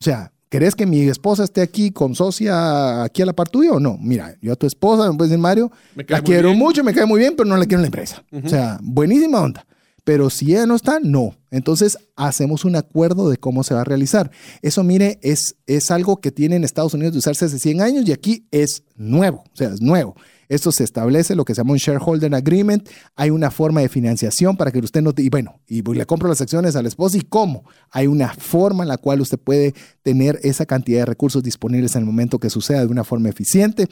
[0.00, 3.72] O sea, ¿querés que mi esposa esté aquí con socia aquí a la par tuya
[3.72, 3.98] o no?
[4.00, 7.20] Mira, yo a tu esposa, me puedes decir, Mario, la quiero mucho, me cae muy
[7.20, 8.24] bien, pero no la quiero en la empresa.
[8.32, 9.66] O sea, buenísima onda.
[10.06, 11.34] Pero si ella no está, no.
[11.50, 14.30] Entonces hacemos un acuerdo de cómo se va a realizar.
[14.62, 18.08] Eso, mire, es, es algo que tiene en Estados Unidos de usarse hace 100 años
[18.08, 19.42] y aquí es nuevo.
[19.52, 20.14] O sea, es nuevo.
[20.48, 22.88] Esto se establece lo que se llama un shareholder agreement.
[23.16, 25.12] Hay una forma de financiación para que usted no...
[25.16, 27.16] y bueno, y le compro las acciones al esposo.
[27.16, 27.64] ¿Y cómo?
[27.90, 32.02] Hay una forma en la cual usted puede tener esa cantidad de recursos disponibles en
[32.02, 33.88] el momento que suceda de una forma eficiente.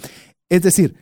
[0.49, 0.95] Es decir,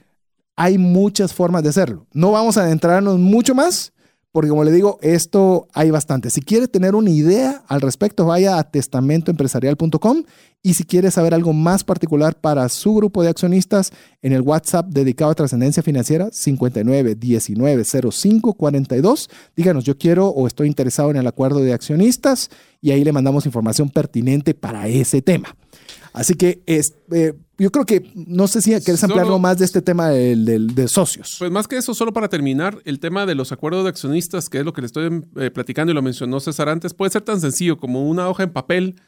[0.57, 2.07] hay muchas formas de hacerlo.
[2.15, 3.93] No vamos a adentrarnos mucho más,
[4.33, 6.31] porque como le digo, esto hay bastante.
[6.31, 10.23] Si quiere tener una idea al respecto, vaya a testamentoempresarial.com
[10.63, 14.89] y si quiere saber algo más particular para su grupo de accionistas, en el WhatsApp
[14.89, 21.75] dedicado a trascendencia financiera 59190542, díganos, yo quiero o estoy interesado en el acuerdo de
[21.75, 22.49] accionistas
[22.81, 25.55] y ahí le mandamos información pertinente para ese tema.
[26.13, 29.81] Así que es, eh, yo creo que, no sé si quieres ampliarlo más de este
[29.81, 31.37] tema de socios.
[31.39, 34.59] Pues más que eso, solo para terminar, el tema de los acuerdos de accionistas, que
[34.59, 37.41] es lo que le estoy eh, platicando y lo mencionó César antes, puede ser tan
[37.41, 39.01] sencillo como una hoja en papel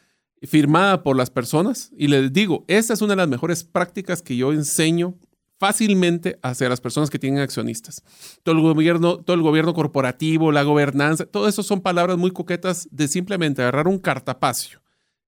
[0.42, 1.90] firmada por las personas.
[1.96, 5.14] Y les digo, esta es una de las mejores prácticas que yo enseño
[5.58, 8.02] fácilmente hacia las personas que tienen accionistas.
[8.42, 12.88] Todo el gobierno, todo el gobierno corporativo, la gobernanza, todo eso son palabras muy coquetas
[12.90, 14.82] de simplemente agarrar un cartapacio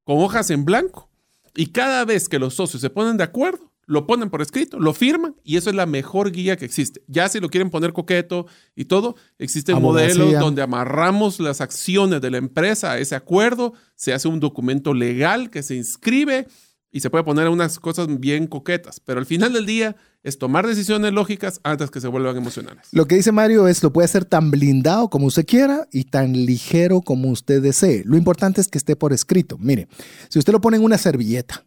[0.05, 1.11] con hojas en blanco
[1.57, 4.93] y cada vez que los socios se ponen de acuerdo, lo ponen por escrito, lo
[4.93, 7.03] firman y eso es la mejor guía que existe.
[7.07, 12.31] Ya si lo quieren poner coqueto y todo, existen modelos donde amarramos las acciones de
[12.31, 16.49] la empresa a ese acuerdo, se hace un documento legal que se inscribe
[16.91, 20.67] y se puede poner unas cosas bien coquetas, pero al final del día es tomar
[20.67, 22.89] decisiones lógicas antes que se vuelvan emocionales.
[22.93, 26.33] Lo que dice Mario es lo puede hacer tan blindado como usted quiera y tan
[26.33, 28.03] ligero como usted desee.
[28.05, 29.57] Lo importante es que esté por escrito.
[29.59, 29.89] Mire,
[30.29, 31.65] si usted lo pone en una servilleta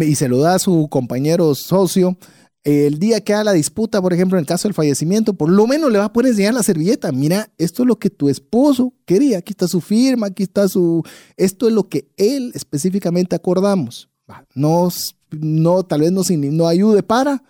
[0.00, 2.16] y se lo da a su compañero socio,
[2.64, 5.90] el día que haga la disputa, por ejemplo, en caso del fallecimiento, por lo menos
[5.90, 7.10] le va a poner enseñar la servilleta.
[7.10, 9.38] Mira, esto es lo que tu esposo quería.
[9.38, 11.02] Aquí está su firma, aquí está su...
[11.36, 14.11] Esto es lo que él específicamente acordamos.
[14.54, 14.88] No,
[15.30, 17.42] no tal vez no, no ayude para,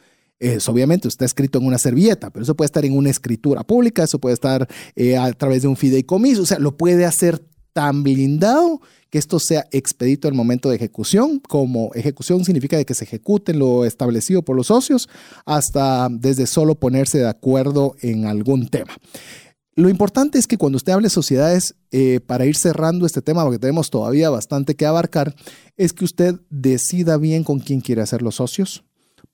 [0.42, 4.02] es, obviamente está escrito en una servilleta, pero eso puede estar en una escritura pública,
[4.02, 7.40] eso puede estar eh, a través de un fideicomiso, o sea, lo puede hacer
[7.72, 13.04] tan blindado que esto sea expedito al momento de ejecución, como ejecución significa que se
[13.04, 15.08] ejecute lo establecido por los socios,
[15.44, 18.96] hasta desde solo ponerse de acuerdo en algún tema.
[19.74, 23.58] Lo importante es que cuando usted hable sociedades, eh, para ir cerrando este tema, porque
[23.58, 25.34] tenemos todavía bastante que abarcar,
[25.78, 28.84] es que usted decida bien con quién quiere hacer los socios,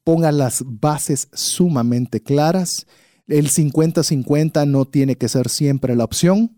[0.05, 2.87] ponga las bases sumamente claras.
[3.27, 6.58] El 50-50 no tiene que ser siempre la opción.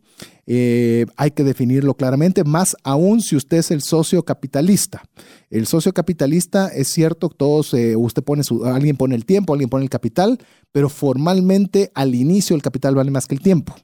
[0.52, 5.04] Eh, hay que definirlo claramente, más aún si usted es el socio capitalista.
[5.48, 9.70] El socio capitalista es cierto, todos, eh, usted pone su, alguien pone el tiempo, alguien
[9.70, 10.40] pone el capital,
[10.72, 13.76] pero formalmente al inicio el capital vale más que el tiempo.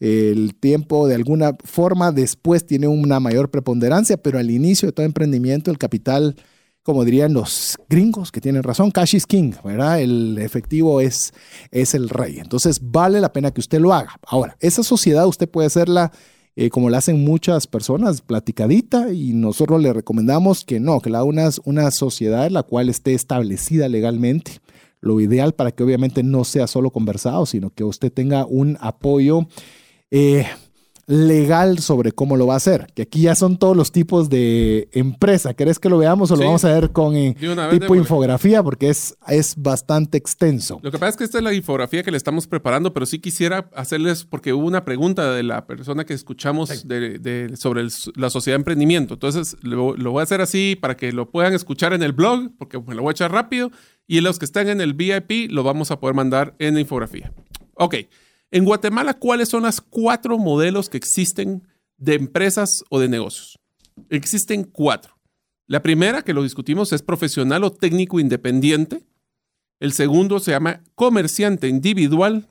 [0.00, 5.06] El tiempo de alguna forma después tiene una mayor preponderancia, pero al inicio de todo
[5.06, 6.34] emprendimiento el capital
[6.82, 10.00] como dirían los gringos, que tienen razón, cash is king, ¿verdad?
[10.00, 11.32] El efectivo es,
[11.70, 12.38] es el rey.
[12.38, 14.18] Entonces vale la pena que usted lo haga.
[14.26, 16.10] Ahora, esa sociedad usted puede hacerla
[16.56, 21.18] eh, como la hacen muchas personas, platicadita, y nosotros le recomendamos que no, que la
[21.18, 24.60] haga una, una sociedad en la cual esté establecida legalmente.
[25.00, 29.46] Lo ideal para que obviamente no sea solo conversado, sino que usted tenga un apoyo.
[30.10, 30.44] Eh,
[31.10, 32.86] legal sobre cómo lo va a hacer.
[32.94, 35.54] Que aquí ya son todos los tipos de empresa.
[35.54, 37.34] ¿Querés que lo veamos o lo vamos a ver con eh,
[37.72, 38.62] tipo infografía?
[38.62, 40.78] Porque es, es bastante extenso.
[40.84, 43.18] Lo que pasa es que esta es la infografía que le estamos preparando, pero sí
[43.18, 48.54] quisiera hacerles, porque hubo una pregunta de la persona que escuchamos de, sobre la sociedad
[48.54, 49.14] de emprendimiento.
[49.14, 52.52] Entonces lo, lo, voy a hacer así para que lo puedan escuchar en el blog,
[52.56, 53.72] porque me lo voy a echar rápido.
[54.06, 57.32] Y los que están en el VIP lo vamos a poder mandar en la infografía.
[57.74, 57.96] Ok.
[58.50, 63.58] En Guatemala, ¿cuáles son los cuatro modelos que existen de empresas o de negocios?
[64.08, 65.16] Existen cuatro.
[65.66, 69.06] La primera, que lo discutimos, es profesional o técnico independiente.
[69.78, 72.48] El segundo se llama comerciante individual.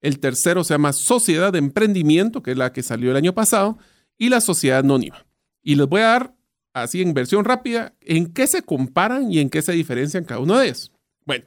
[0.00, 3.78] El tercero se llama sociedad de emprendimiento, que es la que salió el año pasado.
[4.16, 5.26] Y la sociedad anónima.
[5.62, 6.34] Y les voy a dar,
[6.72, 10.58] así en versión rápida, en qué se comparan y en qué se diferencian cada uno
[10.58, 10.90] de ellos.
[11.26, 11.44] Bueno,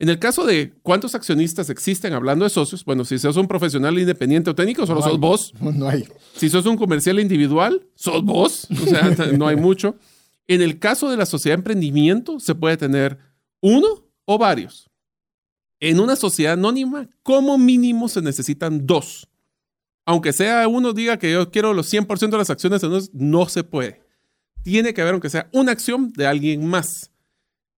[0.00, 3.98] en el caso de cuántos accionistas existen hablando de socios, bueno, si sos un profesional
[3.98, 5.54] independiente o técnico, solo sos vos.
[5.60, 6.04] No hay.
[6.34, 8.66] Si sos un comercial individual, sos vos.
[8.70, 9.96] O sea, no hay mucho.
[10.46, 13.18] En el caso de la sociedad de emprendimiento, se puede tener
[13.60, 14.90] uno o varios.
[15.80, 19.28] En una sociedad anónima, como mínimo se necesitan dos.
[20.06, 22.82] Aunque sea uno diga que yo quiero los 100% de las acciones,
[23.12, 24.02] no se puede.
[24.62, 27.10] Tiene que haber, aunque sea una acción de alguien más.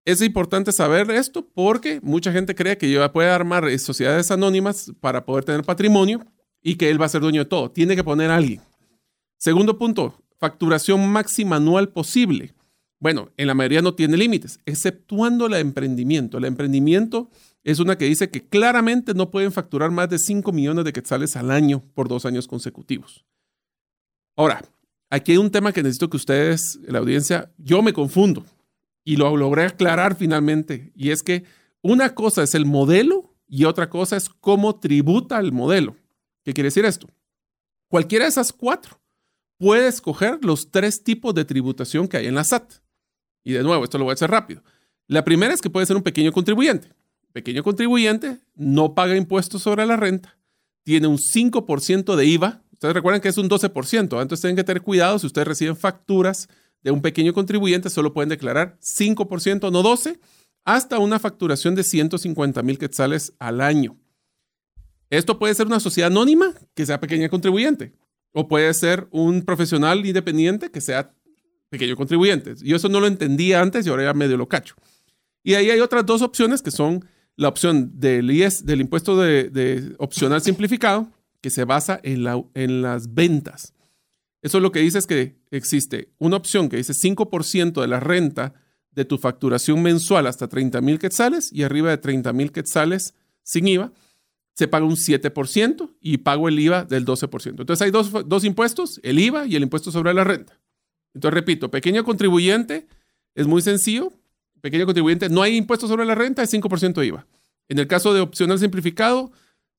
[0.07, 4.92] Es importante saber esto porque mucha gente cree que yo puede armar eh, sociedades anónimas
[5.00, 6.24] para poder tener patrimonio
[6.62, 7.72] y que él va a ser dueño de todo.
[7.72, 8.61] Tiene que poner a alguien.
[9.36, 12.54] Segundo punto, facturación máxima anual posible.
[13.00, 16.38] Bueno, en la mayoría no tiene límites, exceptuando de emprendimiento.
[16.38, 17.28] La emprendimiento
[17.64, 21.34] es una que dice que claramente no pueden facturar más de 5 millones de quetzales
[21.34, 23.24] al año por dos años consecutivos.
[24.36, 24.64] Ahora,
[25.11, 28.44] aquí hay un tema que necesito que ustedes, la audiencia, yo me confundo
[29.07, 30.92] y lo logré aclarar finalmente.
[30.96, 31.44] Y es que
[31.80, 35.96] una cosa es el modelo y otra cosa es cómo tributa el modelo.
[36.42, 37.07] ¿Qué quiere decir esto?
[37.88, 39.00] Cualquiera de esas cuatro
[39.59, 42.82] puede escoger los tres tipos de tributación que hay en la SAT.
[43.44, 44.64] Y de nuevo, esto lo voy a hacer rápido.
[45.07, 46.88] La primera es que puede ser un pequeño contribuyente.
[47.32, 50.36] Pequeño contribuyente no paga impuestos sobre la renta,
[50.82, 52.64] tiene un 5% de IVA.
[52.72, 56.48] Ustedes recuerdan que es un 12%, entonces tienen que tener cuidado si ustedes reciben facturas
[56.83, 60.18] de un pequeño contribuyente solo pueden declarar 5%, no 12%,
[60.64, 63.97] hasta una facturación de 150 mil quetzales al año.
[65.11, 67.93] Esto puede ser una sociedad anónima que sea pequeña contribuyente,
[68.33, 71.14] o puede ser un profesional independiente que sea
[71.70, 72.55] pequeño contribuyente.
[72.62, 74.74] Yo eso no lo entendía antes y ahora ya medio lo cacho.
[75.43, 77.05] Y ahí hay otras dos opciones que son
[77.37, 81.09] la opción del IES, del impuesto de, opcional simplificado,
[81.41, 83.72] que se basa en, la, en las ventas.
[84.47, 88.55] Eso lo que dice es que existe una opción que dice 5% de la renta
[88.92, 93.66] de tu facturación mensual hasta 30 mil quetzales y arriba de 30 mil quetzales sin
[93.66, 93.92] IVA,
[94.55, 97.59] se paga un 7% y pago el IVA del 12%.
[97.59, 100.61] Entonces hay dos, dos impuestos, el IVA y el impuesto sobre la renta.
[101.12, 102.86] Entonces repito, pequeño contribuyente
[103.34, 104.12] es muy sencillo,
[104.61, 107.26] pequeño contribuyente, no hay impuesto sobre la renta, es 5% de IVA.
[107.68, 109.32] En el caso de opcional simplificado,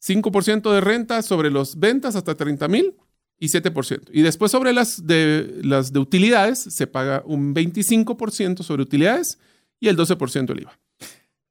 [0.06, 2.96] 5% de renta sobre las ventas hasta 30 mil
[3.40, 4.10] y 7%.
[4.12, 9.40] Y después sobre las de, las de utilidades se paga un 25% sobre utilidades
[9.80, 10.80] y el 12% del IVA.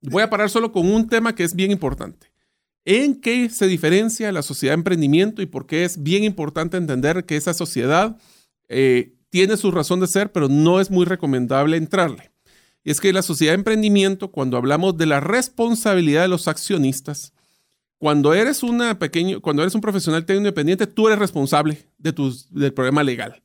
[0.02, 2.32] Voy a parar solo con un tema que es bien importante.
[2.84, 7.24] ¿En qué se diferencia la sociedad de emprendimiento y por qué es bien importante entender
[7.24, 8.16] que esa sociedad
[8.68, 12.30] eh, tiene su razón de ser, pero no es muy recomendable entrarle?
[12.84, 17.32] Y es que la sociedad de emprendimiento, cuando hablamos de la responsabilidad de los accionistas,
[17.98, 22.52] cuando eres, una pequeño, cuando eres un profesional técnico independiente, tú eres responsable de tus,
[22.52, 23.42] del problema legal.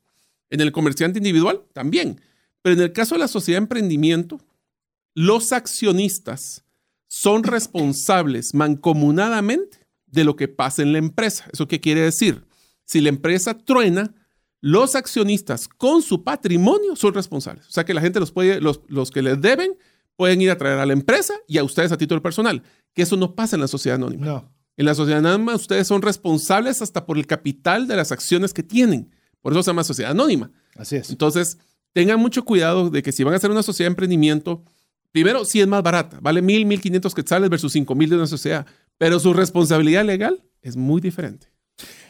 [0.49, 2.20] En el comerciante individual, también.
[2.62, 4.41] Pero en el caso de la sociedad de emprendimiento,
[5.14, 6.66] los accionistas
[7.08, 11.45] son responsables mancomunadamente de lo que pasa en la empresa.
[11.52, 12.43] ¿Eso qué quiere decir?
[12.84, 14.14] Si la empresa truena,
[14.60, 17.68] los accionistas con su patrimonio son responsables.
[17.68, 19.78] O sea que la gente los puede, los, los que les deben
[20.16, 23.18] pueden ir a traer a la empresa y a ustedes a título personal, que eso
[23.18, 24.26] no pasa en la sociedad anónima.
[24.26, 24.51] No.
[24.78, 28.64] En la sociedad anónima ustedes son responsables hasta por el capital de las acciones que
[28.64, 29.12] tienen.
[29.41, 30.51] Por eso se llama sociedad anónima.
[30.76, 31.09] Así es.
[31.09, 31.57] Entonces,
[31.93, 34.64] tengan mucho cuidado de que si van a hacer una sociedad de emprendimiento,
[35.12, 38.28] primero, si es más barata, vale mil, mil quinientos quetzales versus cinco mil de una
[38.28, 38.66] sociedad,
[38.97, 41.47] pero su responsabilidad legal es muy diferente.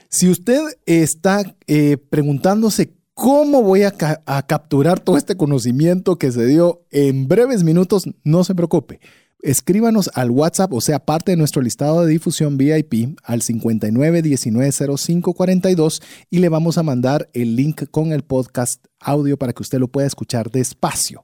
[0.09, 6.81] Si usted está eh, preguntándose cómo voy a, capturar todo este conocimiento que se dio
[6.89, 8.99] en breves minutos, no se preocupe.
[9.43, 16.01] Escríbanos al WhatsApp, o sea, parte de nuestro listado de difusión VIP al 59190542
[16.31, 19.87] y le vamos a mandar el link con el podcast audio para que usted lo
[19.87, 21.21] pueda escuchar despacio.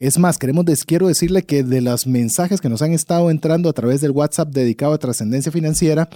[0.00, 3.72] Es más, queremos, quiero decirle que de los mensajes que nos han estado entrando a
[3.72, 6.08] través del WhatsApp dedicado a trascendencia financiera,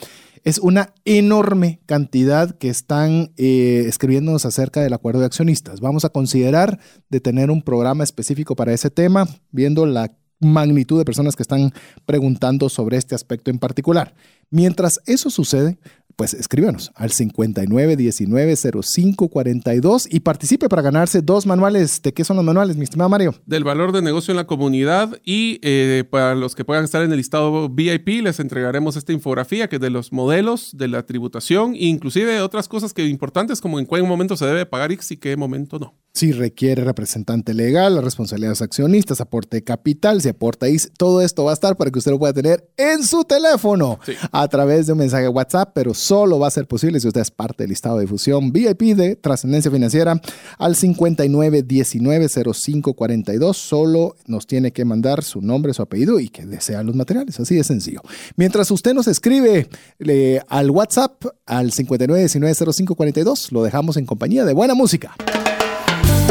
[0.45, 5.81] es una enorme cantidad que están eh, escribiéndonos acerca del acuerdo de accionistas.
[5.81, 6.79] Vamos a considerar
[7.11, 11.73] de tener un programa específico para ese tema, viendo la magnitud de personas que están
[12.07, 14.15] preguntando sobre este aspecto en particular.
[14.49, 15.79] Mientras eso sucede,
[16.23, 22.01] pues escríbanos al 59190542 y participe para ganarse dos manuales.
[22.01, 23.35] ¿De qué son los manuales, mi estimado Mario?
[23.45, 27.11] Del valor de negocio en la comunidad y eh, para los que puedan estar en
[27.11, 31.75] el listado VIP les entregaremos esta infografía que es de los modelos, de la tributación
[31.75, 35.37] e inclusive otras cosas que importantes como en qué momento se debe pagar y qué
[35.37, 40.77] momento no si requiere representante legal, las responsabilidades accionistas, aporte de capital, si aporta ahí,
[40.99, 43.99] todo esto va a estar para que usted lo pueda tener en su teléfono
[44.31, 47.23] a través de un mensaje de WhatsApp, pero solo va a ser posible si usted
[47.23, 50.21] es parte del listado de difusión VIP de Trascendencia Financiera
[50.59, 53.55] al 59190542.
[53.55, 57.55] Solo nos tiene que mandar su nombre, su apellido y que desea los materiales, así
[57.55, 58.03] de sencillo.
[58.37, 59.67] Mientras usted nos escribe
[60.49, 65.17] al WhatsApp al 59190542, lo dejamos en compañía de buena música.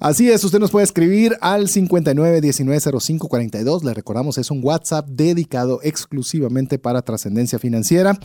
[0.00, 3.84] Así es, usted nos puede escribir al 59190542.
[3.84, 8.18] Le recordamos, es un WhatsApp dedicado exclusivamente para trascendencia financiera.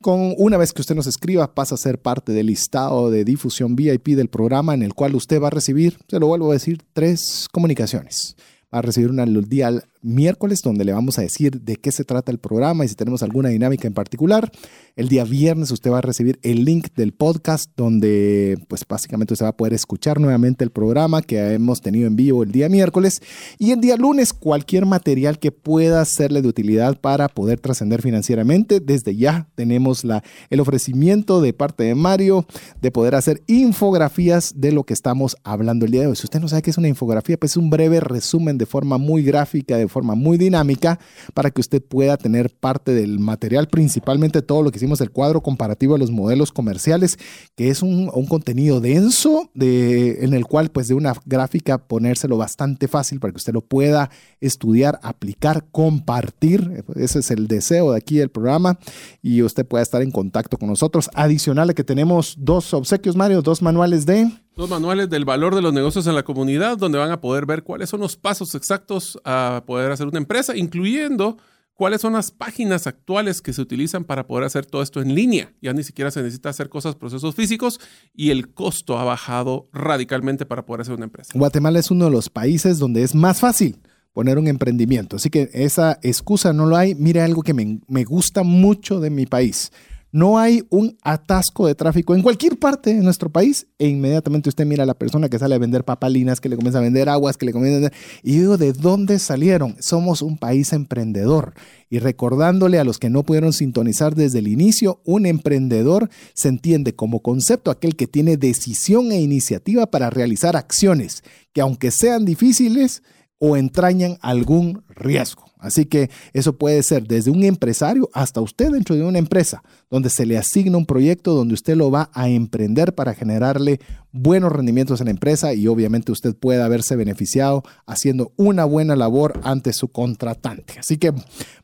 [0.00, 3.76] Con una vez que usted nos escriba, pasa a ser parte del listado de difusión
[3.76, 6.82] VIP del programa en el cual usted va a recibir, se lo vuelvo a decir,
[6.92, 8.36] tres comunicaciones.
[8.72, 12.30] Va a recibir una al miércoles donde le vamos a decir de qué se trata
[12.32, 14.50] el programa y si tenemos alguna dinámica en particular.
[14.96, 19.46] El día viernes usted va a recibir el link del podcast donde pues básicamente usted
[19.46, 23.22] va a poder escuchar nuevamente el programa que hemos tenido en vivo el día miércoles
[23.58, 28.80] y el día lunes cualquier material que pueda serle de utilidad para poder trascender financieramente.
[28.80, 32.46] Desde ya tenemos la, el ofrecimiento de parte de Mario
[32.80, 36.16] de poder hacer infografías de lo que estamos hablando el día de hoy.
[36.16, 38.98] Si usted no sabe qué es una infografía, pues es un breve resumen de forma
[38.98, 40.98] muy gráfica, de forma muy dinámica
[41.34, 45.42] para que usted pueda tener parte del material, principalmente todo lo que hicimos, el cuadro
[45.42, 47.18] comparativo de los modelos comerciales,
[47.56, 52.88] que es un, contenido denso de, en el cual pues de una gráfica ponérselo bastante
[52.88, 54.10] fácil para que usted lo pueda
[54.40, 56.84] estudiar, aplicar, compartir.
[56.96, 58.78] Ese es el deseo de aquí del programa
[59.22, 61.10] y usted pueda estar en contacto con nosotros.
[61.14, 65.62] Adicional a que tenemos dos obsequios, Mario, dos manuales de dos manuales del valor de
[65.62, 69.16] los negocios en la comunidad, donde van a poder ver cuáles son los pasos exactos
[69.24, 71.38] a poder hacer una empresa, incluyendo
[71.74, 75.54] cuáles son las páginas actuales que se utilizan para poder hacer todo esto en línea.
[75.62, 77.78] Ya ni siquiera se necesita hacer cosas, procesos físicos
[78.12, 81.34] y el costo ha bajado radicalmente para poder hacer una empresa.
[81.36, 83.78] Guatemala es uno de los países donde es más fácil
[84.12, 85.14] poner un emprendimiento.
[85.14, 86.96] Así que esa excusa no lo hay.
[86.96, 89.70] Mire algo que me, me gusta mucho de mi país.
[90.10, 94.64] No hay un atasco de tráfico en cualquier parte de nuestro país e inmediatamente usted
[94.64, 97.36] mira a la persona que sale a vender papalinas, que le comienza a vender aguas,
[97.36, 97.98] que le comienza a vender...
[98.22, 99.76] Y digo, ¿de dónde salieron?
[99.80, 101.52] Somos un país emprendedor.
[101.90, 106.94] Y recordándole a los que no pudieron sintonizar desde el inicio, un emprendedor se entiende
[106.94, 113.02] como concepto aquel que tiene decisión e iniciativa para realizar acciones que aunque sean difíciles
[113.38, 115.47] o entrañan algún riesgo.
[115.60, 120.10] Así que eso puede ser desde un empresario hasta usted dentro de una empresa, donde
[120.10, 123.80] se le asigna un proyecto donde usted lo va a emprender para generarle
[124.12, 129.40] buenos rendimientos en la empresa y obviamente usted puede haberse beneficiado haciendo una buena labor
[129.44, 130.78] ante su contratante.
[130.78, 131.12] Así que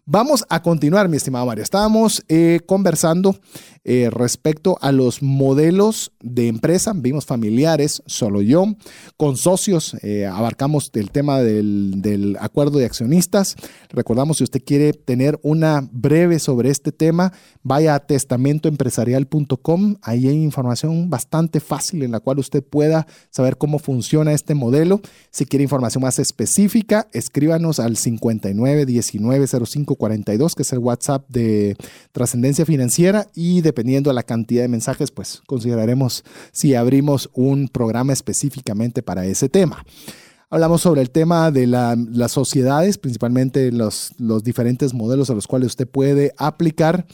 [0.07, 1.65] vamos a continuar, mi estimado Mario.
[1.65, 3.37] Estábamos eh, conversando
[3.87, 6.95] eh, respecto a los modelos de empresa.
[6.95, 8.65] Vimos familiares, solo yo,
[9.19, 9.95] con socios.
[10.03, 13.57] Eh, abarcamos el tema del, del acuerdo de accionistas.
[13.91, 19.97] Recordamos, si usted quiere tener una breve sobre este tema, vaya a testamentoempresarial.com.
[20.01, 25.03] Ahí hay información bastante fácil en la cual usted pueda saber cómo funciona este modelo.
[25.31, 27.99] Si quiere información más específica, escríbanos al
[29.97, 31.77] 59190542, que es el WhatsApp de
[32.13, 38.13] Trascendencia Financiera y dependiendo de la cantidad de mensajes, pues consideraremos si abrimos un programa
[38.13, 39.85] específicamente para ese tema.
[40.51, 45.67] Hablamos sobre el tema de las sociedades, principalmente los, los diferentes modelos a los cuales
[45.67, 47.07] usted puede aplicar.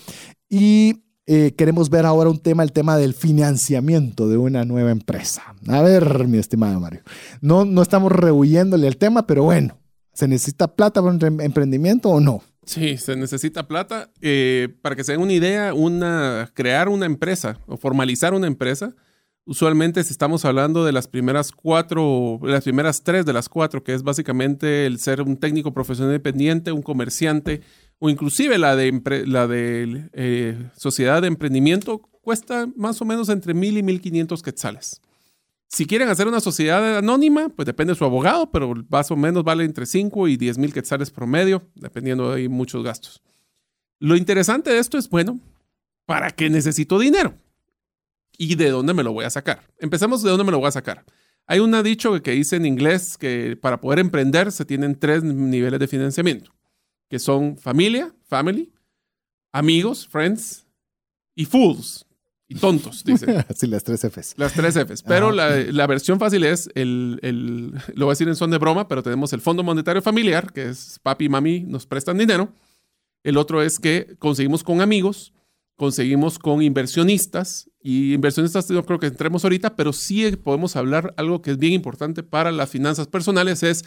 [0.49, 5.55] Y eh, queremos ver ahora un tema, el tema del financiamiento de una nueva empresa.
[5.69, 7.03] A ver, mi estimado Mario,
[7.41, 9.79] no, no estamos rehuyéndole el tema, pero bueno,
[10.13, 12.43] ¿se necesita plata para un emprendimiento o no?
[12.71, 14.13] Sí, se necesita plata.
[14.21, 18.95] Eh, para que se den una idea, una, crear una empresa o formalizar una empresa,
[19.45, 23.93] usualmente si estamos hablando de las primeras cuatro, las primeras tres de las cuatro, que
[23.93, 27.63] es básicamente el ser un técnico profesional independiente, un comerciante,
[27.99, 33.53] o inclusive la de, la de eh, sociedad de emprendimiento cuesta más o menos entre
[33.53, 35.03] mil y mil quinientos quetzales.
[35.71, 39.45] Si quieren hacer una sociedad anónima, pues depende de su abogado, pero más o menos
[39.45, 43.23] vale entre 5 y 10 mil quetzales promedio, dependiendo de muchos gastos.
[44.01, 45.39] Lo interesante de esto es, bueno,
[46.07, 47.35] ¿para qué necesito dinero?
[48.37, 49.63] ¿Y de dónde me lo voy a sacar?
[49.79, 51.05] Empecemos de dónde me lo voy a sacar.
[51.47, 55.79] Hay un dicho que dice en inglés que para poder emprender se tienen tres niveles
[55.79, 56.51] de financiamiento
[57.11, 58.73] que son familia, family,
[59.53, 60.65] amigos, friends
[61.35, 62.07] y fools.
[62.51, 63.47] Y tontos, dice.
[63.55, 64.35] Sí, las tres Fs.
[64.37, 65.05] Las tres Fs.
[65.05, 68.89] Pero la, versión fácil es el, el, lo voy a decir en son de broma,
[68.89, 72.53] pero tenemos el Fondo Monetario Familiar, que es papi y mami nos prestan dinero.
[73.23, 75.33] El otro es que conseguimos con amigos,
[75.77, 81.43] conseguimos con inversionistas, y inversionistas no creo que entremos ahorita, pero sí podemos hablar algo
[81.43, 83.85] que es bien importante para las finanzas personales, es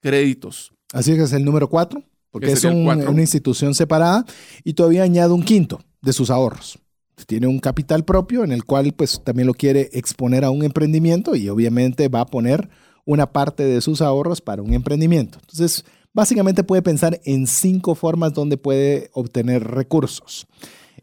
[0.00, 0.72] créditos.
[0.94, 4.24] Así que es el número cuatro porque es una institución separada
[4.64, 6.78] y todavía añade un quinto de sus ahorros.
[7.26, 11.34] Tiene un capital propio en el cual pues también lo quiere exponer a un emprendimiento
[11.34, 12.68] y obviamente va a poner
[13.04, 15.38] una parte de sus ahorros para un emprendimiento.
[15.40, 20.46] Entonces, básicamente puede pensar en cinco formas donde puede obtener recursos.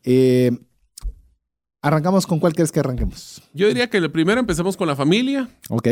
[0.03, 0.51] Eh,
[1.81, 3.41] arrancamos con cuál quieres que arranquemos.
[3.53, 5.49] Yo diría que lo primero empecemos con la familia.
[5.69, 5.89] Ok.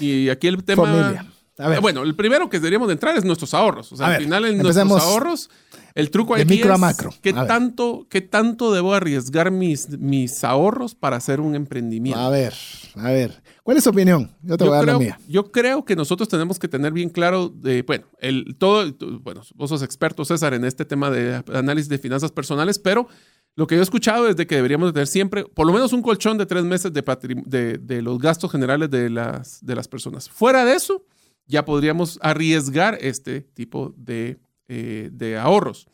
[0.00, 0.84] Y aquí el tema...
[0.84, 1.33] Familia.
[1.58, 1.80] A ver.
[1.80, 3.92] Bueno, el primero que deberíamos de entrar es nuestros ahorros.
[3.92, 5.50] O sea, A al ver, final en nuestros ahorros,
[5.94, 7.14] el truco de aquí micro a es macro.
[7.22, 12.20] ¿qué A tanto, qué tanto debo arriesgar mis, mis ahorros para hacer un emprendimiento.
[12.20, 12.54] A ver,
[12.96, 13.42] a ver.
[13.62, 14.30] ¿Cuál es tu opinión?
[14.42, 15.20] Yo te voy a dar creo, la mía.
[15.28, 19.70] yo creo que nosotros tenemos que tener bien claro de, bueno, el todo, bueno, vos
[19.70, 23.06] sos experto, César, en este tema de análisis de finanzas personales, pero
[23.56, 25.92] lo que yo he escuchado es de que deberíamos de tener siempre por lo menos
[25.92, 27.02] un colchón de tres meses de,
[27.46, 30.28] de, de los gastos generales de las, de las personas.
[30.28, 31.04] Fuera de eso,
[31.46, 34.38] ya podríamos arriesgar este tipo de,
[34.68, 35.88] eh, de ahorros.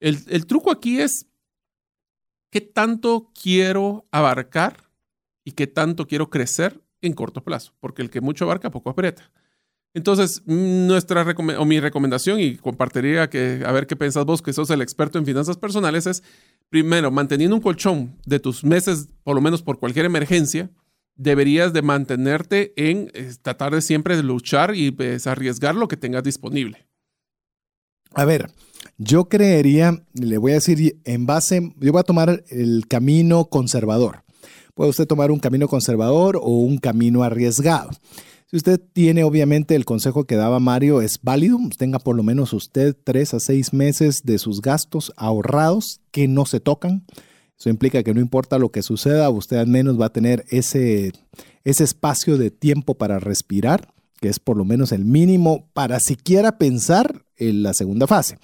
[0.00, 1.26] El, el truco aquí es
[2.50, 4.90] qué tanto quiero abarcar
[5.44, 9.30] y qué tanto quiero crecer en corto plazo, porque el que mucho abarca poco aprieta.
[9.94, 11.24] Entonces, nuestra
[11.58, 15.18] o mi recomendación, y compartiría que a ver qué pensás vos, que sos el experto
[15.18, 16.24] en finanzas personales, es
[16.68, 20.68] primero, manteniendo un colchón de tus meses, por lo menos por cualquier emergencia,
[21.16, 25.96] deberías de mantenerte en eh, tratar de siempre de luchar y pues, arriesgar lo que
[25.96, 26.86] tengas disponible.
[28.14, 28.50] A ver,
[28.98, 34.22] yo creería, le voy a decir en base, yo voy a tomar el camino conservador.
[34.74, 37.90] Puede usted tomar un camino conservador o un camino arriesgado.
[38.46, 42.52] Si usted tiene, obviamente, el consejo que daba Mario es válido, tenga por lo menos
[42.52, 47.04] usted tres a seis meses de sus gastos ahorrados que no se tocan.
[47.58, 51.12] Eso implica que no importa lo que suceda, usted al menos va a tener ese,
[51.64, 56.58] ese espacio de tiempo para respirar, que es por lo menos el mínimo para siquiera
[56.58, 58.38] pensar en la segunda fase.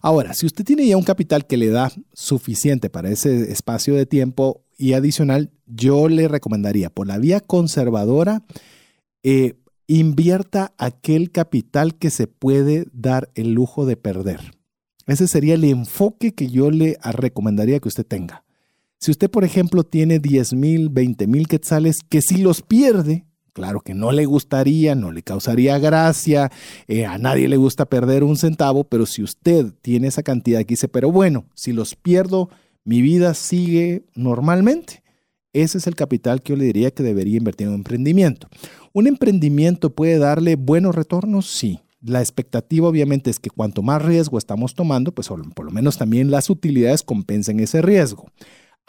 [0.00, 4.06] Ahora, si usted tiene ya un capital que le da suficiente para ese espacio de
[4.06, 8.44] tiempo y adicional, yo le recomendaría por la vía conservadora,
[9.22, 9.54] eh,
[9.86, 14.52] invierta aquel capital que se puede dar el lujo de perder.
[15.06, 18.41] Ese sería el enfoque que yo le recomendaría que usted tenga.
[19.02, 23.80] Si usted, por ejemplo, tiene 10 mil, 20 mil quetzales, que si los pierde, claro
[23.80, 26.52] que no le gustaría, no le causaría gracia,
[26.86, 30.74] eh, a nadie le gusta perder un centavo, pero si usted tiene esa cantidad que
[30.74, 32.48] dice, pero bueno, si los pierdo,
[32.84, 35.02] mi vida sigue normalmente.
[35.52, 38.46] Ese es el capital que yo le diría que debería invertir en un emprendimiento.
[38.92, 41.50] ¿Un emprendimiento puede darle buenos retornos?
[41.50, 41.80] Sí.
[42.04, 46.30] La expectativa obviamente es que cuanto más riesgo estamos tomando, pues por lo menos también
[46.30, 48.26] las utilidades compensen ese riesgo.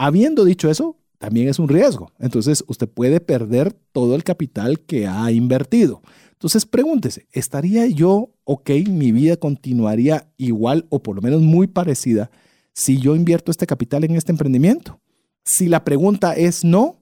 [0.06, 2.12] Habiendo dicho eso, también es un riesgo.
[2.20, 6.02] Entonces, usted puede perder todo el capital que ha invertido.
[6.34, 12.32] Entonces, pregúntese, ¿estaría yo, ok, mi vida continuaría igual o por lo menos muy parecida
[12.74, 15.00] si yo invierto este capital en este emprendimiento?
[15.46, 16.98] Si la pregunta es no,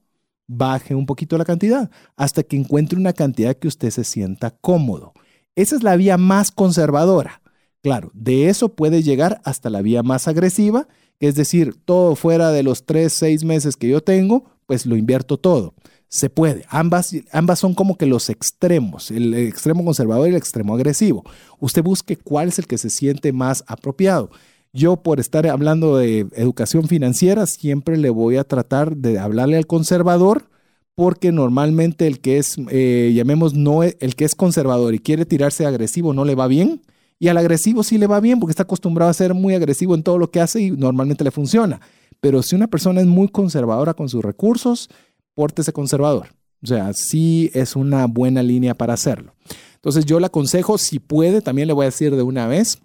[0.45, 5.13] baje un poquito la cantidad hasta que encuentre una cantidad que usted se sienta cómodo.
[5.55, 7.41] Esa es la vía más conservadora.
[7.81, 10.87] Claro, de eso puede llegar hasta la vía más agresiva,
[11.21, 15.37] es decir, todo fuera de los tres, seis meses que yo tengo, pues lo invierto
[15.37, 15.73] todo.
[16.09, 16.65] Se puede.
[16.67, 21.23] Ambas, ambas son como que los extremos, el extremo conservador y el extremo agresivo.
[21.59, 24.29] Usted busque cuál es el que se siente más apropiado.
[24.73, 29.67] Yo por estar hablando de educación financiera, siempre le voy a tratar de hablarle al
[29.67, 30.49] conservador,
[30.95, 35.65] porque normalmente el que es, eh, llamemos, no, el que es conservador y quiere tirarse
[35.65, 36.81] agresivo no le va bien.
[37.21, 40.01] Y al agresivo sí le va bien porque está acostumbrado a ser muy agresivo en
[40.01, 41.79] todo lo que hace y normalmente le funciona.
[42.19, 44.89] Pero si una persona es muy conservadora con sus recursos,
[45.35, 46.29] pórtese conservador.
[46.63, 49.35] O sea, sí es una buena línea para hacerlo.
[49.75, 52.79] Entonces yo le aconsejo, si puede, también le voy a decir de una vez,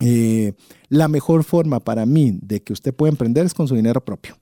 [0.00, 0.52] eh,
[0.90, 4.36] la mejor forma para mí de que usted pueda emprender es con su dinero propio.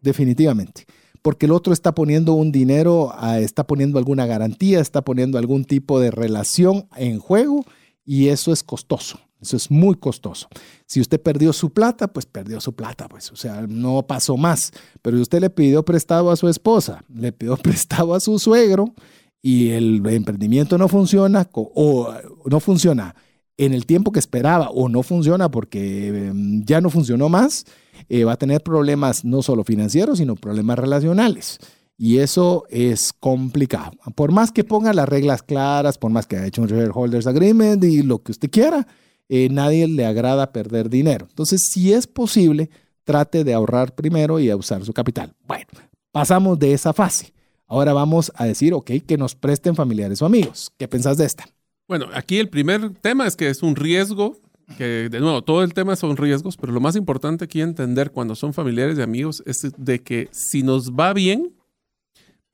[0.00, 0.86] Definitivamente.
[1.20, 5.66] Porque el otro está poniendo un dinero, ah, está poniendo alguna garantía, está poniendo algún
[5.66, 7.66] tipo de relación en juego
[8.04, 9.20] y eso es costoso.
[9.40, 10.48] Eso es muy costoso.
[10.86, 14.72] Si usted perdió su plata, pues perdió su plata, pues, o sea, no pasó más.
[15.02, 18.94] Pero si usted le pidió prestado a su esposa, le pidió prestado a su suegro
[19.42, 22.14] y el emprendimiento no funciona o
[22.46, 23.14] no funciona
[23.56, 26.32] en el tiempo que esperaba o no funciona porque eh,
[26.64, 27.66] ya no funcionó más,
[28.08, 31.58] eh, va a tener problemas no solo financieros, sino problemas relacionales.
[31.96, 33.92] Y eso es complicado.
[34.16, 37.82] Por más que ponga las reglas claras, por más que haya hecho un shareholders agreement
[37.84, 38.86] y lo que usted quiera,
[39.28, 41.26] eh, nadie le agrada perder dinero.
[41.28, 42.68] Entonces, si es posible,
[43.04, 45.34] trate de ahorrar primero y a usar su capital.
[45.46, 45.66] Bueno,
[46.10, 47.32] pasamos de esa fase.
[47.66, 50.72] Ahora vamos a decir, ok, que nos presten familiares o amigos.
[50.76, 51.44] ¿Qué pensás de esta?
[51.86, 54.38] Bueno, aquí el primer tema es que es un riesgo,
[54.78, 58.34] que de nuevo, todo el tema son riesgos, pero lo más importante aquí entender cuando
[58.34, 61.54] son familiares y amigos es de que si nos va bien,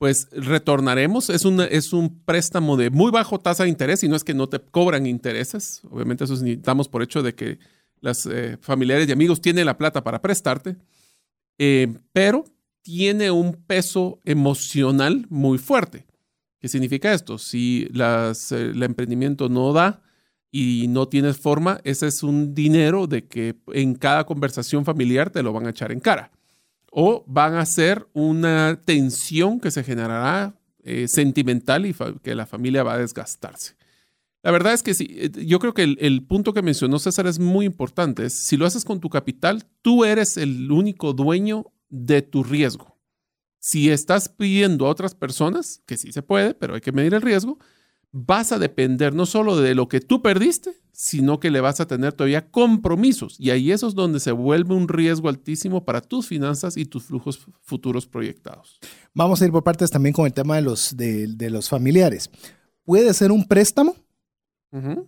[0.01, 1.29] pues retornaremos.
[1.29, 4.33] Es un, es un préstamo de muy bajo tasa de interés y no es que
[4.33, 5.83] no te cobran intereses.
[5.91, 7.59] Obviamente eso damos por hecho de que
[7.99, 10.75] las eh, familiares y amigos tienen la plata para prestarte,
[11.59, 12.45] eh, pero
[12.81, 16.07] tiene un peso emocional muy fuerte.
[16.57, 17.37] ¿Qué significa esto?
[17.37, 20.01] Si las, eh, el emprendimiento no da
[20.49, 25.43] y no tienes forma, ese es un dinero de que en cada conversación familiar te
[25.43, 26.31] lo van a echar en cara.
[26.91, 30.53] O van a ser una tensión que se generará
[30.83, 33.75] eh, sentimental y que la familia va a desgastarse.
[34.43, 37.27] La verdad es que sí, eh, yo creo que el, el, punto que mencionó César
[37.27, 38.25] es muy importante.
[38.25, 42.97] Es, si lo haces con tu capital, tú eres el único dueño de tu riesgo.
[43.59, 47.21] Si estás pidiendo a otras personas, que sí se puede, pero hay que medir el
[47.21, 47.59] riesgo,
[48.11, 51.87] vas a depender no solo de lo que tú perdiste, sino que le vas a
[51.87, 53.35] tener todavía compromisos.
[53.39, 57.05] Y ahí eso es donde se vuelve un riesgo altísimo para tus finanzas y tus
[57.05, 58.79] flujos futuros proyectados.
[59.13, 62.29] Vamos a ir por partes también con el tema de los, de, de los familiares.
[62.83, 63.95] Puede ser un préstamo
[64.71, 65.07] uh -huh.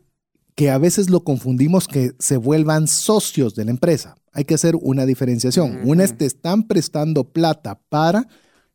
[0.56, 4.16] que a veces lo confundimos que se vuelvan socios de la empresa.
[4.32, 5.72] Hay que hacer una diferenciación.
[5.72, 5.88] Uh -huh.
[5.90, 8.28] Una es te están prestando plata para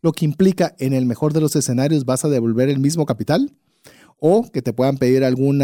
[0.03, 3.57] lo que implica en el mejor de los escenarios vas a devolver el mismo capital
[4.19, 5.61] o que te puedan pedir algún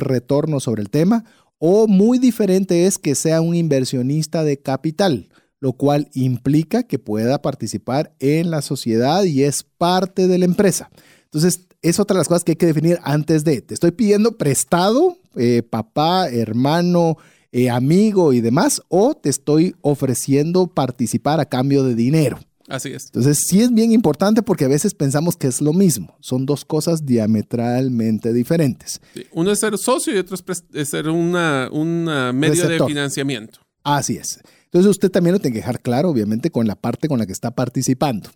[0.00, 1.24] retorno sobre el tema,
[1.58, 5.28] o muy diferente es que sea un inversionista de capital,
[5.60, 10.90] lo cual implica que pueda participar en la sociedad y es parte de la empresa.
[11.24, 14.36] Entonces, es otra de las cosas que hay que definir antes de, te estoy pidiendo
[14.36, 17.18] prestado, eh, papá, hermano,
[17.52, 22.38] eh, amigo y demás, o te estoy ofreciendo participar a cambio de dinero.
[22.68, 23.06] Así es.
[23.06, 26.16] Entonces, sí es bien importante porque a veces pensamos que es lo mismo.
[26.20, 29.00] Son dos cosas diametralmente diferentes.
[29.14, 29.26] Sí.
[29.32, 30.36] Uno es ser socio y otro
[30.72, 32.86] es, ser una, una medio Receptor.
[32.88, 33.60] de financiamiento.
[33.82, 34.40] Así es.
[34.64, 37.32] Entonces, usted también lo tiene que dejar claro, obviamente, con la parte con la que
[37.32, 38.30] está participando.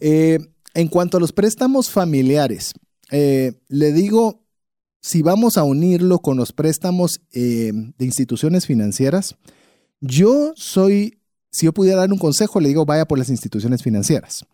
[0.00, 0.38] Eh,
[0.74, 2.72] en cuanto a los préstamos familiares,
[3.10, 4.46] eh, le digo,
[5.00, 9.36] si vamos a unirlo con los préstamos eh, de instituciones financieras,
[10.00, 11.20] yo soy
[11.56, 14.44] si yo pudiera dar un consejo, le digo, vaya por las instituciones financieras.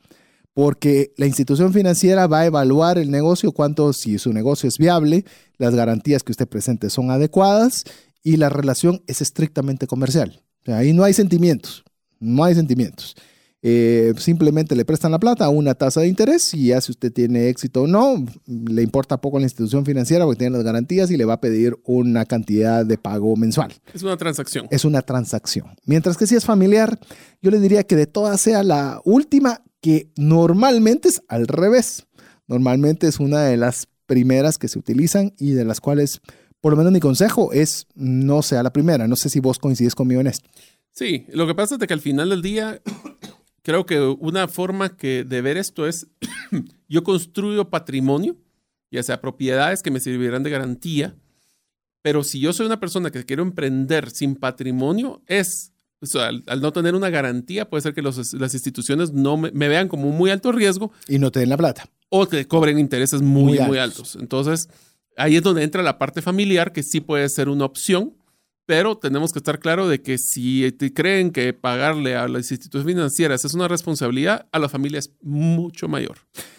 [0.54, 5.24] Porque la institución financiera va a evaluar el negocio, cuánto, si su negocio es viable,
[5.58, 7.82] las garantías que usted presente son adecuadas
[8.22, 10.42] y la relación es estrictamente comercial.
[10.68, 11.82] O ahí no hay sentimientos,
[12.20, 13.16] no hay sentimientos.
[13.64, 17.12] Eh, simplemente le prestan la plata a una tasa de interés y ya si usted
[17.12, 21.12] tiene éxito o no, le importa poco a la institución financiera porque tiene las garantías
[21.12, 23.72] y le va a pedir una cantidad de pago mensual.
[23.94, 24.66] Es una transacción.
[24.72, 25.68] Es una transacción.
[25.84, 26.98] Mientras que si es familiar,
[27.40, 32.06] yo le diría que de todas sea la última, que normalmente es al revés.
[32.48, 36.20] Normalmente es una de las primeras que se utilizan y de las cuales,
[36.60, 39.06] por lo menos mi consejo es no sea la primera.
[39.06, 40.48] No sé si vos coincides conmigo en esto.
[40.90, 42.82] Sí, lo que pasa es que al final del día
[43.62, 46.06] creo que una forma que de ver esto es,
[46.89, 48.36] yo construyo patrimonio,
[48.90, 51.16] ya sea propiedades que me servirán de garantía,
[52.02, 56.43] pero si yo soy una persona que quiero emprender sin patrimonio, es, o sea, al,
[56.48, 59.89] al, no tener una garantía, puede ser que los, las instituciones no me, me, vean
[59.89, 60.93] como muy alto riesgo.
[61.09, 61.89] Y no te den la plata.
[62.09, 63.68] O que cobren intereses muy, muy altos.
[63.68, 64.16] Muy altos.
[64.20, 64.68] Entonces,
[65.16, 68.14] ahí es donde entra la parte familiar, que sí puede ser una opción,
[68.66, 73.44] pero tenemos que estar claro de que si creen que pagarle a las instituciones financieras
[73.44, 76.18] es una responsabilidad, a la familia es mucho mayor.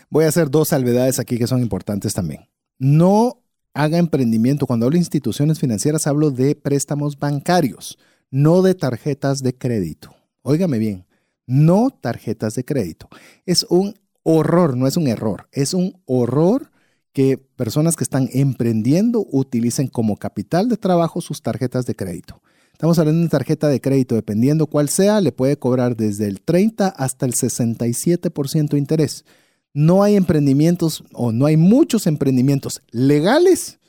[0.09, 2.47] Voy a hacer dos salvedades aquí que son importantes también.
[2.77, 3.43] No
[3.73, 4.67] haga emprendimiento.
[4.67, 7.97] Cuando hablo de instituciones financieras, hablo de préstamos bancarios,
[8.29, 10.15] no de tarjetas de crédito.
[10.41, 11.05] Óigame bien,
[11.47, 13.09] no tarjetas de crédito.
[13.45, 16.71] Es un horror, no es un error, es un horror
[17.13, 22.41] que personas que están emprendiendo utilicen como capital de trabajo sus tarjetas de crédito.
[22.73, 26.87] Estamos hablando de tarjeta de crédito, dependiendo cuál sea, le puede cobrar desde el 30
[26.87, 29.25] hasta el 67% de interés.
[29.73, 33.79] No hay emprendimientos o no hay muchos emprendimientos legales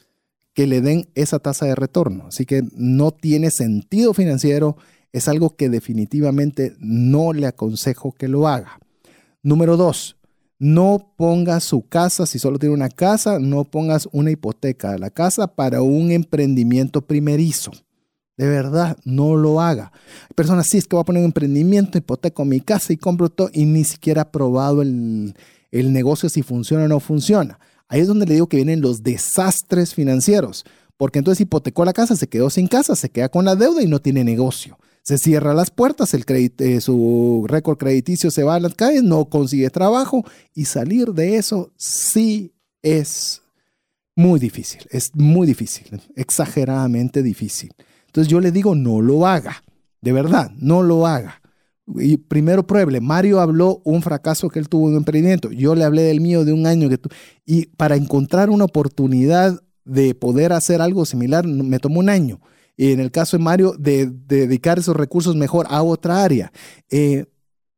[0.53, 2.27] que le den esa tasa de retorno.
[2.29, 4.77] Así que no tiene sentido financiero,
[5.13, 8.79] es algo que definitivamente no le aconsejo que lo haga.
[9.43, 10.17] Número dos,
[10.59, 15.11] no pongas su casa, si solo tiene una casa, no pongas una hipoteca a la
[15.11, 17.73] casa para un emprendimiento primerizo.
[18.37, 19.93] De verdad, no lo haga.
[20.23, 23.29] Hay personas, sí, es que voy a poner un emprendimiento, hipoteco mi casa y compro
[23.29, 25.35] todo y ni siquiera ha probado el,
[25.71, 27.59] el negocio si funciona o no funciona.
[27.89, 30.65] Ahí es donde le digo que vienen los desastres financieros,
[30.97, 33.87] porque entonces hipotecó la casa, se quedó sin casa, se queda con la deuda y
[33.87, 38.61] no tiene negocio se cierra las puertas, el eh, su récord crediticio se va a
[38.61, 40.25] las calles, no consigue trabajo
[40.55, 43.43] y salir de eso sí es
[44.17, 47.73] muy difícil, es muy difícil, exageradamente difícil.
[48.07, 49.63] Entonces yo le digo, no lo haga,
[50.01, 51.43] de verdad, no lo haga.
[51.97, 55.85] Y primero pruebe, Mario habló un fracaso que él tuvo en un emprendimiento, yo le
[55.85, 57.11] hablé del mío de un año que tu
[57.45, 62.41] y para encontrar una oportunidad de poder hacer algo similar me tomó un año
[62.77, 66.53] y en el caso de Mario, de, de dedicar esos recursos mejor a otra área.
[66.91, 67.27] Eh,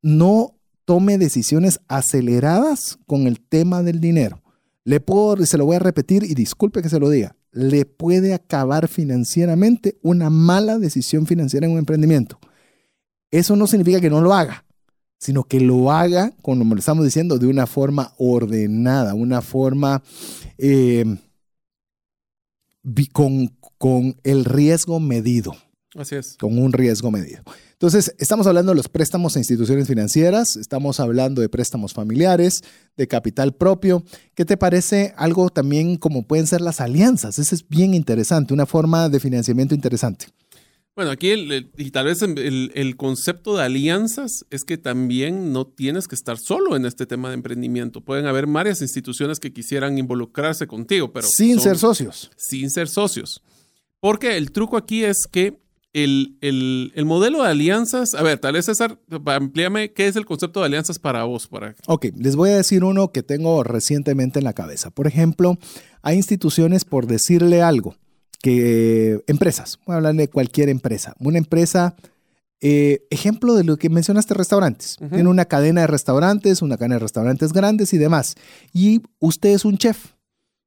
[0.03, 4.43] no tome decisiones aceleradas con el tema del dinero.
[4.85, 8.35] le puedo, se lo voy a repetir y disculpe que se lo diga, le puede
[8.35, 12.39] acabar financieramente una mala decisión financiera en un emprendimiento.
[13.33, 14.65] Eso no significa que no lo haga,
[15.19, 20.05] sino que lo haga, como lo estamos diciendo, de una forma ordenada, una forma
[20.57, 21.17] eh,
[23.13, 25.55] con, con el riesgo medido.
[25.95, 26.37] Así es.
[26.39, 27.43] Con un riesgo medido.
[27.73, 32.63] Entonces, estamos hablando de los préstamos a instituciones financieras, estamos hablando de préstamos familiares,
[32.97, 34.03] de capital propio.
[34.35, 37.39] ¿Qué te parece algo también como pueden ser las alianzas?
[37.39, 40.27] Ese es bien interesante, una forma de financiamiento interesante.
[40.97, 41.31] Bueno, aquí
[41.77, 46.39] y tal vez el, el, concepto de alianzas es que también no tienes que estar
[46.39, 48.01] solo en este tema de emprendimiento.
[48.01, 51.29] Pueden haber varias instituciones que quisieran involucrarse contigo, pero...
[51.29, 52.31] Sin ser socios.
[52.37, 53.43] Sin ser socios.
[54.01, 55.61] Porque el truco aquí es que
[55.93, 60.67] el, modelo de alianzas, a ver, tal vez César, amplíame, ¿qué es el concepto de
[60.67, 61.47] alianzas para vos?
[61.47, 61.75] Para...
[61.89, 64.91] Ok, les voy a decir uno que tengo recientemente en la cabeza.
[64.91, 65.59] Por ejemplo,
[66.01, 67.97] hay instituciones, por decirle algo,
[68.47, 71.97] que empresas, voy a hablar de cualquier empresa, una empresa...
[72.63, 74.97] Eh, ejemplo de lo que mencionaste, restaurantes.
[75.11, 78.35] Tiene una cadena de restaurantes, una cadena de restaurantes grandes y demás.
[78.73, 80.15] Y usted es un chef.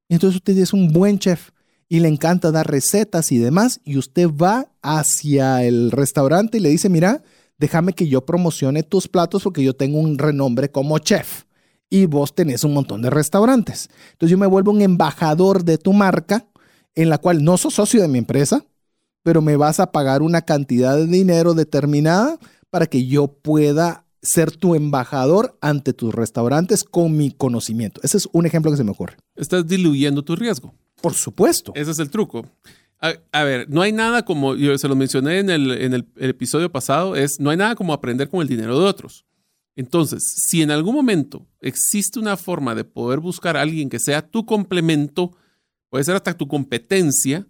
[0.07, 1.49] Entonces usted es un buen chef
[1.89, 6.69] y le encanta dar recetas y demás, y usted va hacia el restaurante y le
[6.69, 7.23] dice, mira,
[7.57, 11.45] déjame que yo promocione tus platos porque yo tengo un renombre como chef
[11.89, 13.89] y vos tenés un montón de restaurantes.
[14.11, 16.45] Entonces yo me vuelvo un embajador de tu marca
[16.95, 18.66] en la cual no sos socio de mi empresa,
[19.24, 22.40] pero me vas a pagar una cantidad de dinero determinada
[22.70, 28.02] para que yo pueda ser tu embajador ante tus restaurantes con mi conocimiento.
[28.03, 29.18] Ese es un ejemplo que se me ocurre.
[29.36, 30.74] Estás diluyendo tu riesgo.
[31.02, 31.72] Por supuesto.
[31.76, 32.45] Ese es el truco.
[33.02, 36.70] A, ver, no hay nada como, yo se lo mencioné en, el, en el, episodio
[36.70, 39.26] pasado, es, no hay nada como aprender con el dinero de otros.
[39.78, 44.28] Entonces, si en algún momento existe una forma de poder buscar a alguien que sea
[44.28, 45.32] tu complemento,
[45.90, 47.45] puede ser hasta tu competencia,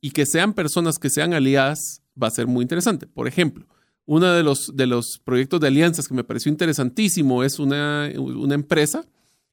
[0.00, 3.06] y que sean personas que sean aliadas, va a ser muy interesante.
[3.06, 3.66] Por ejemplo,
[4.06, 8.54] uno de los, de los proyectos de alianzas que me pareció interesantísimo es una, una
[8.54, 9.06] empresa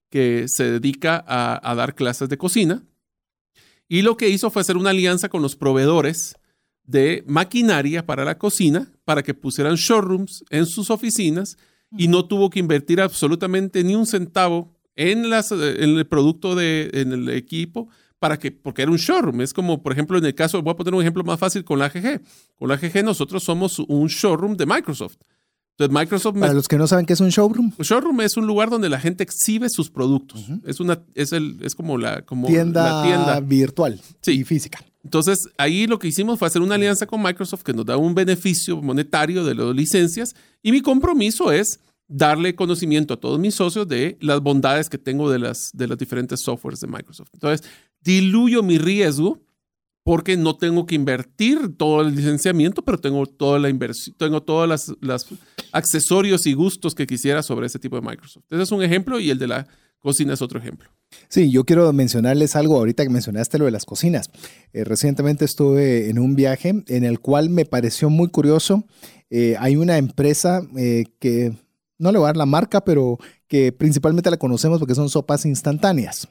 [0.10, 2.84] que se dedica a, dar clases de cocina.
[3.90, 6.36] Y lo que hizo fue hacer una alianza con los proveedores
[6.84, 11.58] de maquinaria para la cocina para que pusieran showrooms en sus oficinas
[11.98, 16.90] y no tuvo que invertir absolutamente ni un centavo en, las, en el producto, de,
[16.94, 19.42] en el equipo, para que, porque era un showroom.
[19.42, 21.80] Es como, por ejemplo, en el caso, voy a poner un ejemplo más fácil con
[21.80, 22.22] la AGG.
[22.56, 25.18] Con la AGG nosotros somos un showroom de Microsoft.
[25.78, 26.40] Entonces, Microsoft.
[26.40, 27.72] Para los que no saben qué es un showroom.
[27.78, 30.48] Un showroom es un lugar donde la gente exhibe sus productos.
[30.66, 34.80] Es una, es el, es como la, como tienda, la tienda virtual y física.
[35.04, 38.16] Entonces, ahí lo que hicimos fue hacer una alianza con Microsoft que nos da un
[38.16, 40.36] beneficio monetario de las licencias.
[40.64, 45.30] Y mi compromiso es darle conocimiento a todos mis socios de las bondades que tengo
[45.30, 47.30] de las, de las diferentes softwares de Microsoft.
[47.34, 47.68] Entonces,
[48.02, 49.42] diluyo mi riesgo
[50.04, 54.96] porque no tengo que invertir todo el licenciamiento, pero tengo toda la inversión, tengo todos
[55.02, 55.28] los
[55.74, 58.46] accesorios y gustos que quisiera sobre ese tipo de Microsoft.
[58.50, 59.68] Ese es un ejemplo y el de la
[60.00, 60.90] cocina es otro ejemplo.
[61.28, 64.30] Sí, yo quiero mencionarles algo ahorita que mencionaste lo de las cocinas.
[64.72, 68.86] Eh, recientemente estuve en un viaje en el cual me pareció muy curioso.
[69.30, 71.52] Eh, hay una empresa eh, que,
[71.98, 73.18] no le voy a dar la marca, pero
[73.48, 76.28] que principalmente la conocemos porque son sopas instantáneas.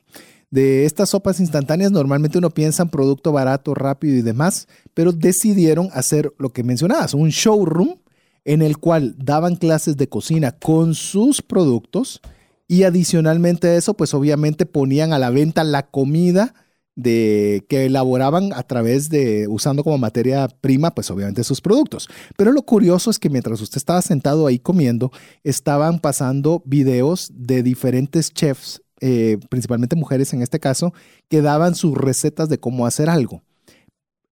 [0.50, 5.88] De estas sopas instantáneas normalmente uno piensa en producto barato, rápido y demás, pero decidieron
[5.92, 7.96] hacer lo que mencionabas, un showroom
[8.44, 12.20] en el cual daban clases de cocina con sus productos
[12.68, 16.54] y adicionalmente a eso, pues obviamente ponían a la venta la comida
[16.96, 22.08] de que elaboraban a través de usando como materia prima, pues obviamente sus productos.
[22.36, 25.12] Pero lo curioso es que mientras usted estaba sentado ahí comiendo,
[25.44, 30.94] estaban pasando videos de diferentes chefs eh, principalmente mujeres en este caso,
[31.28, 33.42] que daban sus recetas de cómo hacer algo.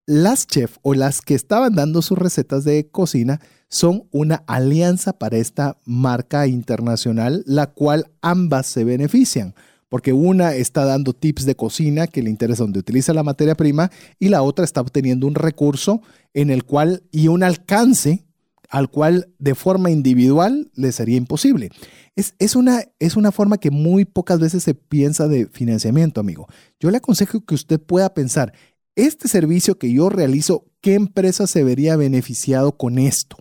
[0.06, 5.36] Las chefs o las que estaban dando sus recetas de cocina son una alianza para
[5.36, 9.54] esta marca internacional, la cual ambas se benefician,
[9.88, 13.90] porque una está dando tips de cocina que le interesa donde utiliza la materia prima
[14.18, 16.02] y la otra está obteniendo un recurso
[16.32, 18.24] en el cual y un alcance
[18.70, 21.70] al cual de forma individual le sería imposible.
[22.16, 26.48] Es, una, es una forma que muy pocas veces se piensa de financiamiento, amigo.
[26.80, 28.52] Yo le aconsejo que usted pueda pensar,
[28.96, 33.36] este servicio que yo realizo, ¿qué empresa se vería beneficiado con esto?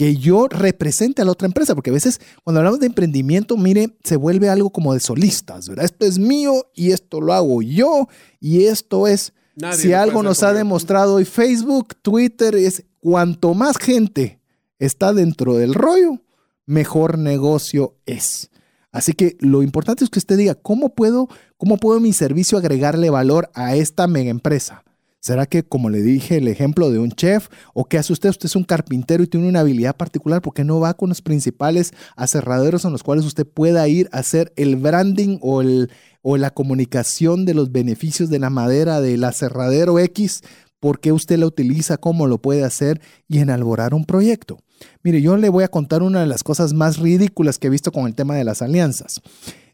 [0.00, 3.98] Que yo represente a la otra empresa, porque a veces cuando hablamos de emprendimiento, mire,
[4.02, 5.84] se vuelve algo como de solistas, ¿verdad?
[5.84, 8.08] Esto es mío y esto lo hago yo
[8.40, 9.34] y esto es...
[9.76, 14.40] si algo nos ha demostrado hoy Facebook, Twitter, es cuanto más gente
[14.78, 16.22] está dentro del rollo,
[16.64, 18.48] mejor negocio es.
[18.92, 21.28] Así que lo importante es que usted diga, ¿cómo puedo,
[21.58, 24.82] cómo puedo mi servicio agregarle valor a esta mega empresa?
[25.20, 27.48] ¿Será que, como le dije, el ejemplo de un chef?
[27.74, 28.30] ¿O qué hace usted?
[28.30, 30.40] Usted es un carpintero y tiene una habilidad particular.
[30.40, 34.20] ¿Por qué no va con los principales aserraderos en los cuales usted pueda ir a
[34.20, 35.90] hacer el branding o, el,
[36.22, 40.40] o la comunicación de los beneficios de la madera del aserradero X?
[40.80, 41.98] ¿Por qué usted la utiliza?
[41.98, 43.02] ¿Cómo lo puede hacer?
[43.28, 44.58] Y enalborar un proyecto.
[45.02, 47.92] Mire, yo le voy a contar una de las cosas más ridículas que he visto
[47.92, 49.20] con el tema de las alianzas.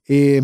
[0.08, 0.42] Eh,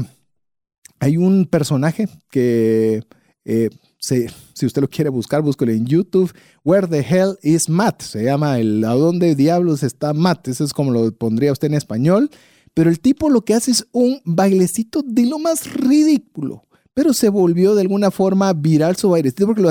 [1.00, 3.02] hay un personaje que...
[3.44, 3.70] Eh,
[4.02, 6.32] si usted lo quiere buscar, búsquelo en YouTube.
[6.64, 8.02] Where the hell is Matt?
[8.02, 10.48] Se llama el ¿A dónde diablos está Matt?
[10.48, 12.28] Eso es como lo pondría usted en español.
[12.74, 16.64] Pero el tipo lo que hace es un bailecito de lo más ridículo.
[16.94, 19.62] Pero se volvió de alguna forma viral su bailecito porque,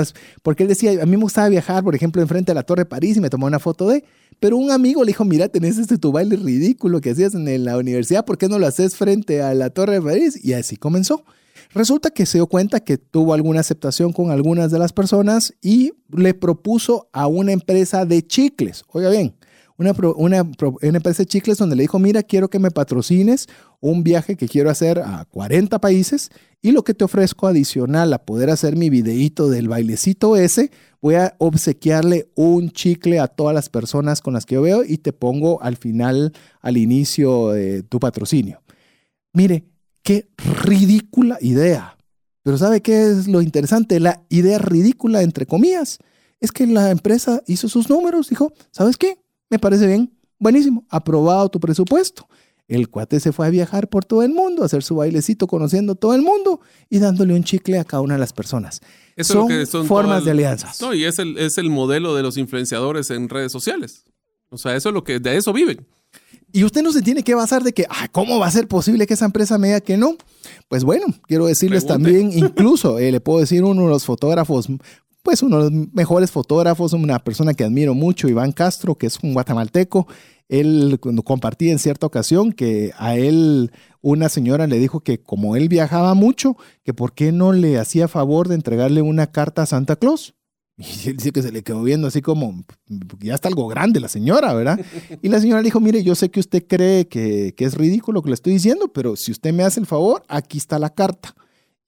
[0.42, 2.86] porque él decía, a mí me gustaba viajar, por ejemplo, enfrente de la Torre de
[2.86, 4.02] París y me tomó una foto de...
[4.40, 7.76] Pero un amigo le dijo, mira, tenés este tu baile ridículo que hacías en la
[7.76, 10.42] universidad, ¿por qué no lo haces frente a la Torre de París?
[10.42, 11.22] Y así comenzó.
[11.74, 15.92] Resulta que se dio cuenta que tuvo alguna aceptación con algunas de las personas y
[16.10, 19.34] le propuso a una empresa de chicles, oiga bien,
[19.76, 19.90] una,
[20.82, 23.48] empresa de chicles donde le dijo, mira, quiero que me patrocines
[23.80, 26.30] un viaje que quiero hacer a 40 países
[26.60, 30.70] y lo que te ofrezco adicional a poder hacer mi videíto del bailecito ese,
[31.00, 34.98] voy a obsequiarle un chicle a todas las personas con las que yo veo y
[34.98, 38.62] te pongo al final, al inicio de tu patrocinio.
[39.32, 39.64] Mire,
[40.02, 41.96] Qué ridícula idea.
[42.42, 44.00] Pero ¿sabe qué es lo interesante?
[44.00, 45.98] La idea ridícula, entre comillas,
[46.40, 49.18] es que la empresa hizo sus números, dijo, ¿sabes qué?
[49.48, 52.26] Me parece bien, buenísimo, aprobado tu presupuesto.
[52.66, 55.94] El cuate se fue a viajar por todo el mundo, a hacer su bailecito conociendo
[55.94, 58.80] todo el mundo y dándole un chicle a cada una de las personas.
[59.18, 60.80] son, formas de alianzas.
[60.80, 64.04] No, y es el, es el modelo de los influenciadores en redes sociales.
[64.48, 65.86] O sea, eso es lo que de eso viven.
[66.52, 69.14] Y usted no se tiene que basar de que, ¿cómo va a ser posible que
[69.14, 70.16] esa empresa me diga que no?
[70.68, 74.68] Pues bueno, quiero decirles también, incluso eh, le puedo decir uno de los fotógrafos,
[75.22, 79.18] pues uno de los mejores fotógrafos, una persona que admiro mucho, Iván Castro, que es
[79.22, 80.06] un guatemalteco.
[80.48, 83.72] Él cuando compartí en cierta ocasión que a él
[84.02, 88.08] una señora le dijo que como él viajaba mucho, que por qué no le hacía
[88.08, 90.34] favor de entregarle una carta a Santa Claus.
[91.04, 92.64] Y él dice que se le quedó viendo así como,
[93.20, 94.80] ya está algo grande la señora, ¿verdad?
[95.20, 98.22] Y la señora le dijo, mire, yo sé que usted cree que, que es ridículo
[98.22, 101.34] que le estoy diciendo, pero si usted me hace el favor, aquí está la carta.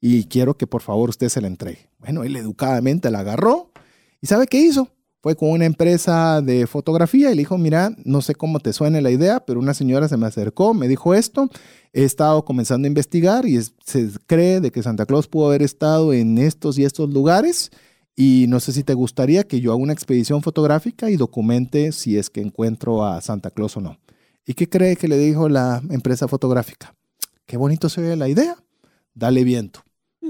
[0.01, 1.89] Y quiero que por favor usted se la entregue.
[1.99, 3.71] Bueno, él educadamente la agarró.
[4.21, 4.91] ¿Y sabe qué hizo?
[5.23, 9.01] Fue con una empresa de fotografía y le dijo, mira, no sé cómo te suena
[9.01, 11.49] la idea, pero una señora se me acercó, me dijo esto,
[11.95, 16.13] he estado comenzando a investigar y se cree de que Santa Claus pudo haber estado
[16.13, 17.71] en estos y estos lugares
[18.17, 22.17] y no sé si te gustaría que yo haga una expedición fotográfica y documente si
[22.17, 23.99] es que encuentro a Santa Claus o no.
[24.47, 26.95] ¿Y qué cree que le dijo la empresa fotográfica?
[27.47, 28.57] Qué bonito se ve la idea.
[29.15, 29.81] Dale viento.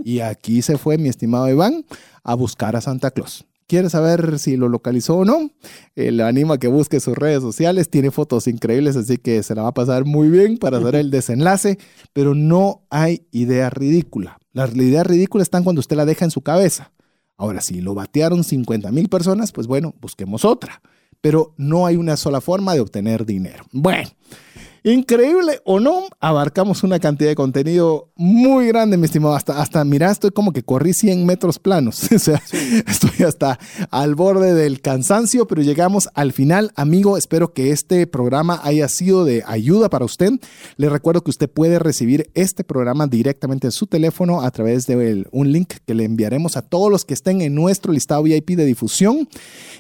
[0.05, 1.85] Y aquí se fue mi estimado Iván
[2.23, 3.45] a buscar a Santa Claus.
[3.67, 5.51] ¿Quiere saber si lo localizó o no?
[5.97, 7.89] Eh, le anima a que busque sus redes sociales.
[7.89, 11.11] Tiene fotos increíbles, así que se la va a pasar muy bien para hacer el
[11.11, 11.79] desenlace.
[12.13, 14.39] Pero no hay idea ridícula.
[14.53, 16.93] Las ideas ridículas están cuando usted la deja en su cabeza.
[17.37, 20.81] Ahora, si lo batearon 50 mil personas, pues bueno, busquemos otra.
[21.21, 23.65] Pero no hay una sola forma de obtener dinero.
[23.73, 24.11] Bueno,
[24.87, 29.35] Increíble o no, abarcamos una cantidad de contenido muy grande, mi estimado.
[29.35, 32.07] Hasta, hasta mira, estoy como que corrí 100 metros planos.
[32.13, 32.43] o sea,
[32.87, 33.59] estoy hasta
[33.91, 36.71] al borde del cansancio, pero llegamos al final.
[36.77, 40.33] Amigo, espero que este programa haya sido de ayuda para usted.
[40.77, 45.27] Le recuerdo que usted puede recibir este programa directamente en su teléfono a través de
[45.31, 48.67] un link que le enviaremos a todos los que estén en nuestro listado VIP de
[48.67, 49.31] difusión.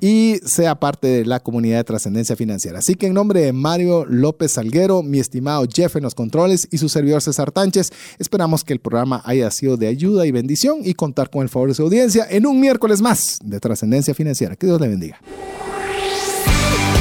[0.00, 2.80] y sea parte de la comunidad de trascendencia financiera.
[2.80, 6.78] Así que en nombre de Mario López Salguero, mi estimado Jeff en los controles y
[6.78, 10.94] su servidor César Tánchez, esperamos que el programa haya sido de ayuda y bendición y
[10.94, 14.56] contar con el favor de su audiencia en un miércoles más de trascendencia financiera.
[14.56, 15.20] Que Dios le bendiga.